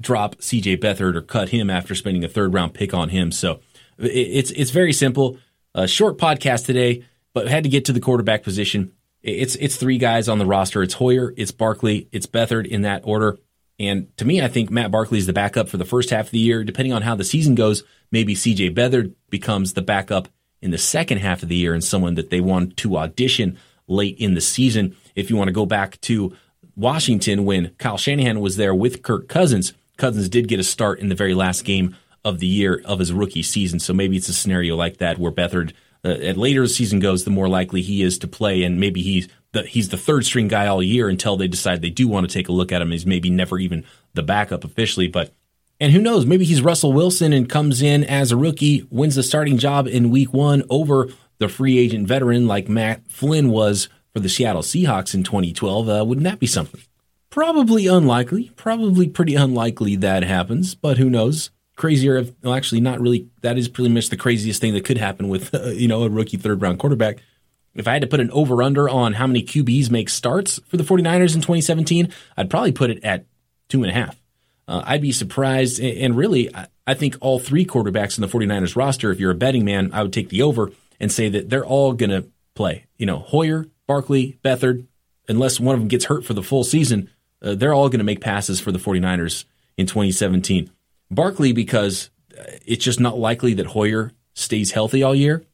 drop 0.01 0.37
CJ 0.37 0.77
Beathard 0.77 1.17
or 1.17 1.23
cut 1.23 1.49
him 1.49 1.71
after 1.71 1.97
spending 1.97 2.23
a 2.23 2.29
third 2.29 2.55
round 2.55 2.73
pick 2.73 2.95
on 2.95 3.09
him. 3.09 3.33
So 3.33 3.59
it's 3.99 4.53
it's 4.53 4.71
very 4.71 4.93
simple. 4.93 5.39
A 5.75 5.89
short 5.89 6.19
podcast 6.19 6.67
today, 6.67 7.03
but 7.35 7.49
had 7.49 7.65
to 7.65 7.69
get 7.69 7.85
to 7.87 7.93
the 7.93 7.99
quarterback 7.99 8.45
position. 8.45 8.93
It's 9.27 9.57
it's 9.57 9.75
three 9.75 9.99
guys 9.99 10.29
on 10.29 10.39
the 10.39 10.47
roster. 10.47 10.83
It's 10.85 10.95
Hoyer, 10.95 11.35
it's 11.37 11.51
Barkley, 11.51 12.09
it's 12.13 12.27
Beathard 12.27 12.65
in 12.67 12.83
that 12.83 13.03
order. 13.05 13.39
And 13.79 14.17
to 14.19 14.25
me, 14.25 14.41
I 14.41 14.49
think 14.49 14.71
Matt 14.71 14.93
Barkley 14.93 15.19
is 15.19 15.27
the 15.27 15.33
backup 15.33 15.69
for 15.69 15.77
the 15.77 15.85
first 15.85 16.11
half 16.11 16.27
of 16.27 16.31
the 16.31 16.39
year. 16.39 16.65
Depending 16.65 16.93
on 16.93 17.03
how 17.03 17.17
the 17.17 17.25
season 17.25 17.57
goes, 17.57 17.83
maybe 18.13 18.35
CJ 18.35 18.75
Beathard 18.75 19.15
becomes 19.29 19.73
the 19.73 19.83
backup 19.83 20.29
in 20.63 20.71
the 20.71 20.79
second 20.79 21.19
half 21.19 21.43
of 21.43 21.49
the 21.49 21.57
year 21.57 21.75
and 21.75 21.83
someone 21.83 22.15
that 22.15 22.31
they 22.31 22.41
want 22.41 22.77
to 22.79 22.97
audition 22.97 23.59
late 23.89 24.17
in 24.19 24.35
the 24.35 24.41
season. 24.41 24.97
If 25.17 25.29
you 25.29 25.37
want 25.37 25.49
to 25.49 25.53
go 25.53 25.67
back 25.67 26.01
to 26.03 26.35
Washington 26.77 27.45
when 27.45 27.71
Kyle 27.79 27.99
Shanahan 27.99 28.41
was 28.41 28.57
there 28.57 28.75
with 28.75 29.03
Kirk 29.03 29.29
Cousins, 29.29 29.73
Cousins 29.97 30.29
did 30.29 30.49
get 30.49 30.61
a 30.61 30.65
start 30.65 31.01
in 31.01 31.09
the 31.09 31.15
very 31.15 31.35
last 31.35 31.65
game 31.65 31.97
of 32.25 32.39
the 32.39 32.47
year 32.47 32.81
of 32.85 33.01
his 33.01 33.13
rookie 33.13 33.43
season. 33.43 33.81
So 33.81 33.93
maybe 33.93 34.17
it's 34.17 34.29
a 34.29 34.35
scenario 34.35 34.77
like 34.77 34.99
that 34.99 35.19
where 35.19 35.33
Beathard 35.33 35.73
uh, 36.07 36.11
at 36.23 36.37
later 36.37 36.63
the 36.63 36.69
season 36.69 37.01
goes, 37.01 37.25
the 37.25 37.31
more 37.31 37.49
likely 37.49 37.83
he 37.83 38.03
is 38.03 38.19
to 38.21 38.29
play, 38.29 38.63
and 38.63 38.79
maybe 38.79 39.03
he's 39.03 39.29
the 39.53 39.65
he's 39.65 39.89
the 39.89 39.97
third 39.97 40.25
string 40.25 40.47
guy 40.47 40.67
all 40.67 40.83
year 40.83 41.09
until 41.09 41.37
they 41.37 41.49
decide 41.49 41.83
they 41.83 41.91
do 41.91 42.07
want 42.07 42.29
to 42.29 42.33
take 42.33 42.49
a 42.49 42.53
look 42.53 42.71
at 42.71 42.81
him. 42.81 42.93
He's 42.93 43.07
maybe 43.07 43.29
never 43.29 43.59
even 43.59 43.85
the 44.15 44.23
backup 44.23 44.65
officially, 44.65 45.09
but 45.09 45.33
And 45.81 45.93
who 45.93 46.01
knows, 46.01 46.25
maybe 46.25 46.45
he's 46.45 46.63
Russell 46.63 46.93
Wilson 46.93 47.33
and 47.33 47.49
comes 47.49 47.83
in 47.83 48.05
as 48.05 48.31
a 48.31 48.37
rookie, 48.37 48.87
wins 48.91 49.17
the 49.17 49.23
starting 49.23 49.59
job 49.59 49.89
in 49.89 50.11
week 50.11 50.33
one 50.33 50.63
over 50.71 51.09
the 51.39 51.49
free 51.49 51.79
agent 51.79 52.07
veteran 52.07 52.47
like 52.47 52.69
Matt 52.69 53.03
Flynn 53.11 53.51
was 53.51 53.89
for 54.15 54.21
the 54.21 54.29
Seattle 54.29 54.63
Seahawks 54.63 55.15
in 55.15 55.23
2012. 55.23 55.89
Uh, 55.89 56.05
wouldn't 56.05 56.25
that 56.25 56.39
be 56.39 56.47
something? 56.47 56.81
Probably 57.29 57.87
unlikely. 57.87 58.51
Probably 58.57 59.09
pretty 59.09 59.35
unlikely 59.35 59.97
that 59.97 60.23
happens, 60.23 60.75
but 60.75 60.97
who 60.97 61.11
knows? 61.11 61.51
Crazier, 61.77 62.25
well, 62.43 62.55
actually, 62.55 62.81
not 62.81 63.01
really. 63.01 63.29
That 63.43 63.59
is 63.59 63.69
pretty 63.69 63.91
much 63.91 64.09
the 64.09 64.17
craziest 64.17 64.61
thing 64.61 64.75
that 64.75 64.85
could 64.85 64.99
happen 64.99 65.29
with, 65.29 65.55
uh, 65.55 65.69
you 65.69 65.89
know, 65.89 66.03
a 66.03 66.09
rookie 66.11 66.37
third 66.37 66.63
round 66.63 66.79
quarterback. 66.79 67.19
If 67.75 67.87
I 67.87 67.93
had 67.93 68.03
to 68.03 68.09
put 68.09 68.21
an 68.21 68.31
over 68.31 68.63
under 68.63 68.89
on 68.89 69.13
how 69.13 69.27
many 69.27 69.43
QBs 69.43 69.91
make 69.91 70.09
starts 70.09 70.59
for 70.67 70.79
the 70.79 70.83
49ers 70.83 71.35
in 71.35 71.43
2017, 71.43 72.13
I'd 72.37 72.49
probably 72.49 72.73
put 72.73 72.91
it 72.91 73.05
at 73.05 73.27
two 73.69 73.83
and 73.83 73.91
a 73.91 73.95
half. 73.95 74.21
Uh, 74.67 74.83
I'd 74.85 75.03
be 75.03 75.13
surprised. 75.13 75.79
And 75.79 76.17
really, 76.17 76.51
I 76.87 76.95
think 76.95 77.17
all 77.21 77.39
three 77.39 77.67
quarterbacks 77.67 78.17
in 78.17 78.23
the 78.23 78.29
49ers 78.29 78.77
roster, 78.77 79.13
if 79.13 79.21
you're 79.21 79.31
a 79.31 79.37
betting 79.37 79.65
man, 79.65 79.91
I 79.93 80.03
would 80.03 80.13
take 80.13 80.31
the 80.31 80.43
over 80.43 80.73
and 80.99 81.13
say 81.13 81.29
that 81.29 81.51
they're 81.51 81.67
all 81.67 81.93
going 81.93 82.11
to 82.11 82.27
play. 82.55 82.87
You 82.97 83.07
know, 83.07 83.19
Hoyer, 83.19 83.67
Barkley, 83.87 84.39
Beathard, 84.43 84.87
unless 85.29 85.61
one 85.61 85.75
of 85.75 85.81
them 85.81 85.89
gets 85.89 86.07
hurt 86.07 86.25
for 86.25 86.35
the 86.35 86.43
full 86.43 86.65
season, 86.65 87.11
uh, 87.43 87.55
they're 87.55 87.75
all 87.75 87.89
going 87.89 87.99
to 87.99 88.05
make 88.05 88.21
passes 88.21 88.59
for 88.59 88.73
the 88.73 88.79
49ers 88.79 89.45
in 89.77 89.87
2017. 89.87 90.71
Barkley, 91.11 91.53
because 91.53 92.11
uh, 92.39 92.43
it's 92.65 92.85
just 92.85 93.01
not 93.01 93.19
likely 93.19 93.55
that 93.55 93.67
Hoyer 93.67 94.13
stays 94.35 94.73
healthy 94.73 95.03
all 95.03 95.15
year. 95.15 95.45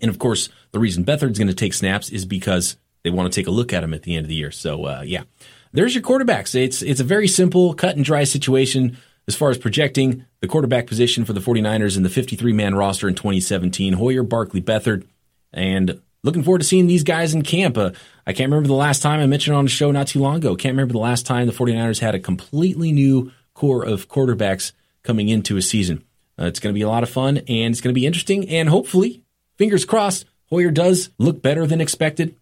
And 0.00 0.10
of 0.10 0.18
course, 0.18 0.48
the 0.72 0.78
reason 0.78 1.04
Beathard's 1.04 1.38
going 1.38 1.48
to 1.48 1.54
take 1.54 1.74
snaps 1.74 2.10
is 2.10 2.24
because 2.24 2.76
they 3.02 3.10
want 3.10 3.32
to 3.32 3.40
take 3.40 3.46
a 3.46 3.52
look 3.52 3.72
at 3.72 3.84
him 3.84 3.94
at 3.94 4.02
the 4.02 4.16
end 4.16 4.24
of 4.24 4.28
the 4.28 4.34
year. 4.34 4.50
So, 4.50 4.84
uh, 4.84 5.02
yeah, 5.04 5.22
there's 5.72 5.94
your 5.94 6.02
quarterbacks. 6.02 6.54
It's 6.54 6.82
it's 6.82 7.00
a 7.00 7.04
very 7.04 7.28
simple 7.28 7.74
cut 7.74 7.96
and 7.96 8.04
dry 8.04 8.24
situation 8.24 8.98
as 9.26 9.36
far 9.36 9.50
as 9.50 9.58
projecting 9.58 10.24
the 10.40 10.48
quarterback 10.48 10.86
position 10.86 11.24
for 11.24 11.32
the 11.32 11.40
49ers 11.40 11.96
in 11.96 12.02
the 12.02 12.08
53 12.08 12.52
man 12.52 12.74
roster 12.74 13.08
in 13.08 13.14
2017. 13.14 13.94
Hoyer, 13.94 14.22
Barkley, 14.22 14.62
Beathard, 14.62 15.06
and 15.52 16.00
looking 16.24 16.42
forward 16.42 16.60
to 16.60 16.64
seeing 16.64 16.86
these 16.86 17.04
guys 17.04 17.34
in 17.34 17.42
camp. 17.42 17.76
Uh, 17.76 17.90
I 18.26 18.32
can't 18.32 18.50
remember 18.50 18.68
the 18.68 18.74
last 18.74 19.02
time 19.02 19.20
I 19.20 19.26
mentioned 19.26 19.56
on 19.56 19.64
the 19.64 19.70
show 19.70 19.90
not 19.90 20.08
too 20.08 20.20
long 20.20 20.36
ago. 20.36 20.56
Can't 20.56 20.72
remember 20.72 20.92
the 20.92 20.98
last 20.98 21.26
time 21.26 21.46
the 21.46 21.52
49ers 21.52 22.00
had 22.00 22.14
a 22.14 22.20
completely 22.20 22.92
new 22.92 23.32
core 23.58 23.84
of 23.84 24.08
quarterbacks 24.08 24.70
coming 25.02 25.28
into 25.28 25.56
a 25.56 25.62
season. 25.62 26.04
Uh, 26.38 26.44
it's 26.46 26.60
going 26.60 26.72
to 26.72 26.78
be 26.78 26.82
a 26.82 26.88
lot 26.88 27.02
of 27.02 27.10
fun 27.10 27.38
and 27.38 27.72
it's 27.72 27.80
going 27.80 27.92
to 27.92 28.00
be 28.00 28.06
interesting. 28.06 28.48
And 28.48 28.68
hopefully, 28.68 29.24
fingers 29.56 29.84
crossed, 29.84 30.26
Hoyer 30.46 30.70
does 30.70 31.10
look 31.18 31.42
better 31.42 31.66
than 31.66 31.80
expected. 31.80 32.36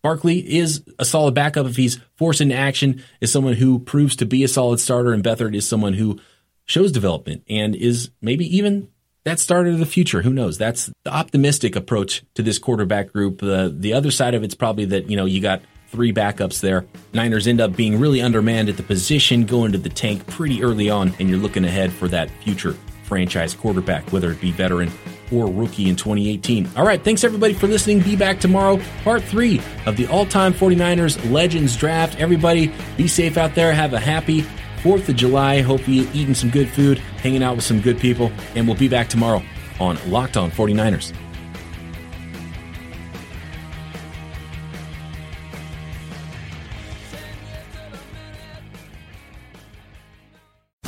Barkley 0.00 0.38
is 0.38 0.84
a 0.98 1.04
solid 1.04 1.34
backup 1.34 1.66
if 1.66 1.76
he's 1.76 1.98
forced 2.14 2.40
into 2.40 2.54
action, 2.54 3.02
is 3.20 3.32
someone 3.32 3.54
who 3.54 3.80
proves 3.80 4.14
to 4.16 4.26
be 4.26 4.44
a 4.44 4.48
solid 4.48 4.78
starter, 4.78 5.12
and 5.12 5.22
Beathard 5.24 5.54
is 5.54 5.68
someone 5.68 5.94
who 5.94 6.18
shows 6.64 6.92
development 6.92 7.42
and 7.50 7.74
is 7.74 8.10
maybe 8.22 8.44
even 8.56 8.88
that 9.24 9.40
starter 9.40 9.70
of 9.70 9.78
the 9.78 9.84
future. 9.84 10.22
Who 10.22 10.32
knows? 10.32 10.56
That's 10.56 10.90
the 11.02 11.12
optimistic 11.12 11.76
approach 11.76 12.22
to 12.34 12.42
this 12.42 12.58
quarterback 12.58 13.12
group. 13.12 13.40
The 13.40 13.74
the 13.76 13.92
other 13.92 14.10
side 14.10 14.34
of 14.34 14.42
it's 14.42 14.54
probably 14.54 14.86
that, 14.86 15.10
you 15.10 15.16
know, 15.16 15.26
you 15.26 15.42
got 15.42 15.60
three 15.90 16.12
backups 16.12 16.60
there. 16.60 16.86
Niners 17.12 17.46
end 17.46 17.60
up 17.60 17.74
being 17.74 17.98
really 17.98 18.22
undermanned 18.22 18.68
at 18.68 18.76
the 18.76 18.82
position, 18.82 19.44
going 19.44 19.72
to 19.72 19.78
the 19.78 19.88
tank 19.88 20.26
pretty 20.26 20.62
early 20.62 20.88
on, 20.88 21.12
and 21.18 21.28
you're 21.28 21.38
looking 21.38 21.64
ahead 21.64 21.92
for 21.92 22.08
that 22.08 22.30
future 22.42 22.76
franchise 23.04 23.54
quarterback, 23.54 24.12
whether 24.12 24.30
it 24.30 24.40
be 24.40 24.52
veteran 24.52 24.90
or 25.32 25.48
rookie 25.48 25.88
in 25.88 25.96
2018. 25.96 26.68
All 26.76 26.86
right, 26.86 27.02
thanks 27.02 27.24
everybody 27.24 27.54
for 27.54 27.66
listening. 27.66 28.00
Be 28.00 28.14
back 28.14 28.38
tomorrow, 28.38 28.80
part 29.02 29.22
three 29.22 29.60
of 29.86 29.96
the 29.96 30.06
all 30.06 30.26
time 30.26 30.52
49ers 30.52 31.30
Legends 31.30 31.76
Draft. 31.76 32.20
Everybody, 32.20 32.72
be 32.96 33.08
safe 33.08 33.36
out 33.36 33.54
there. 33.56 33.72
Have 33.72 33.92
a 33.92 34.00
happy 34.00 34.42
4th 34.82 35.08
of 35.08 35.16
July. 35.16 35.60
Hope 35.60 35.86
you're 35.86 36.06
eating 36.14 36.34
some 36.34 36.50
good 36.50 36.68
food, 36.68 36.98
hanging 36.98 37.42
out 37.42 37.56
with 37.56 37.64
some 37.64 37.80
good 37.80 37.98
people, 37.98 38.30
and 38.54 38.66
we'll 38.66 38.76
be 38.76 38.88
back 38.88 39.08
tomorrow 39.08 39.42
on 39.80 39.98
Locked 40.08 40.36
On 40.36 40.50
49ers. 40.50 41.12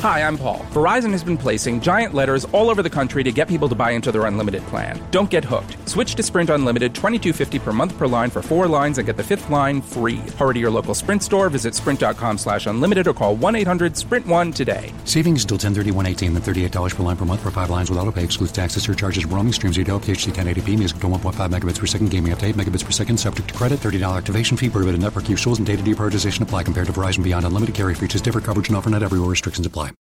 Hi, 0.03 0.27
I'm 0.27 0.37
Paul. 0.37 0.59
Verizon 0.71 1.11
has 1.11 1.23
been 1.23 1.37
placing 1.37 1.79
giant 1.79 2.13
letters 2.13 2.43
all 2.51 2.69
over 2.69 2.83
the 2.83 2.89
country 2.89 3.23
to 3.23 3.31
get 3.31 3.47
people 3.47 3.69
to 3.69 3.73
buy 3.75 3.91
into 3.91 4.11
their 4.11 4.25
unlimited 4.25 4.61
plan. 4.63 4.99
Don't 5.11 5.29
get 5.29 5.45
hooked. 5.45 5.77
Switch 5.87 6.15
to 6.15 6.21
Sprint 6.23 6.49
Unlimited, 6.49 6.93
$22.50 6.93 7.63
per 7.63 7.71
month 7.71 7.97
per 7.97 8.05
line 8.05 8.29
for 8.29 8.41
four 8.41 8.67
lines 8.67 8.97
and 8.97 9.05
get 9.05 9.15
the 9.15 9.23
fifth 9.23 9.49
line 9.49 9.81
free. 9.81 10.17
Hurry 10.37 10.55
to 10.55 10.59
your 10.59 10.71
local 10.71 10.93
Sprint 10.93 11.23
store, 11.23 11.49
visit 11.49 11.73
sprint.com 11.73 12.37
slash 12.37 12.67
unlimited 12.67 13.07
or 13.07 13.13
call 13.13 13.37
1-800-SPRINT1 13.37 14.53
today. 14.53 14.91
Savings 15.05 15.45
until 15.45 15.55
1031 15.55 16.03
then 16.33 16.43
$38 16.43 16.95
per 16.95 17.03
line 17.03 17.15
per 17.15 17.23
month 17.23 17.39
for 17.39 17.51
five 17.51 17.69
lines 17.69 17.89
with 17.89 17.97
auto 17.97 18.11
pay. 18.11 18.25
Excludes 18.25 18.51
taxes, 18.51 18.83
surcharges, 18.83 19.23
roaming, 19.23 19.53
streams, 19.53 19.77
video, 19.77 19.99
HD 19.99 20.33
1080p, 20.33 20.77
music 20.77 20.99
to 20.99 21.07
1.5 21.07 21.49
megabits 21.49 21.79
per 21.79 21.85
second, 21.85 22.11
gaming 22.11 22.33
up 22.33 22.39
to 22.39 22.47
8 22.47 22.55
megabits 22.55 22.83
per 22.83 22.91
second, 22.91 23.17
subject 23.17 23.47
to 23.47 23.53
credit, 23.53 23.79
$30 23.79 24.17
activation 24.17 24.57
fee, 24.57 24.69
prohibited 24.69 24.99
network 24.99 25.29
use 25.29 25.45
rules 25.45 25.59
and 25.59 25.65
data 25.65 25.81
deprioritization 25.81 26.41
apply 26.41 26.63
compared 26.63 26.87
to 26.87 26.91
Verizon 26.91 27.23
Beyond 27.23 27.45
Unlimited 27.45 27.73
carrier 27.73 27.95
features 27.95 28.21
differ, 28.21 28.41
coverage 28.41 28.67
and 28.67 28.75
offer 28.75 28.89
not 28.89 29.01
everywhere, 29.01 29.29
restrictions 29.29 29.65
apply. 29.65 29.91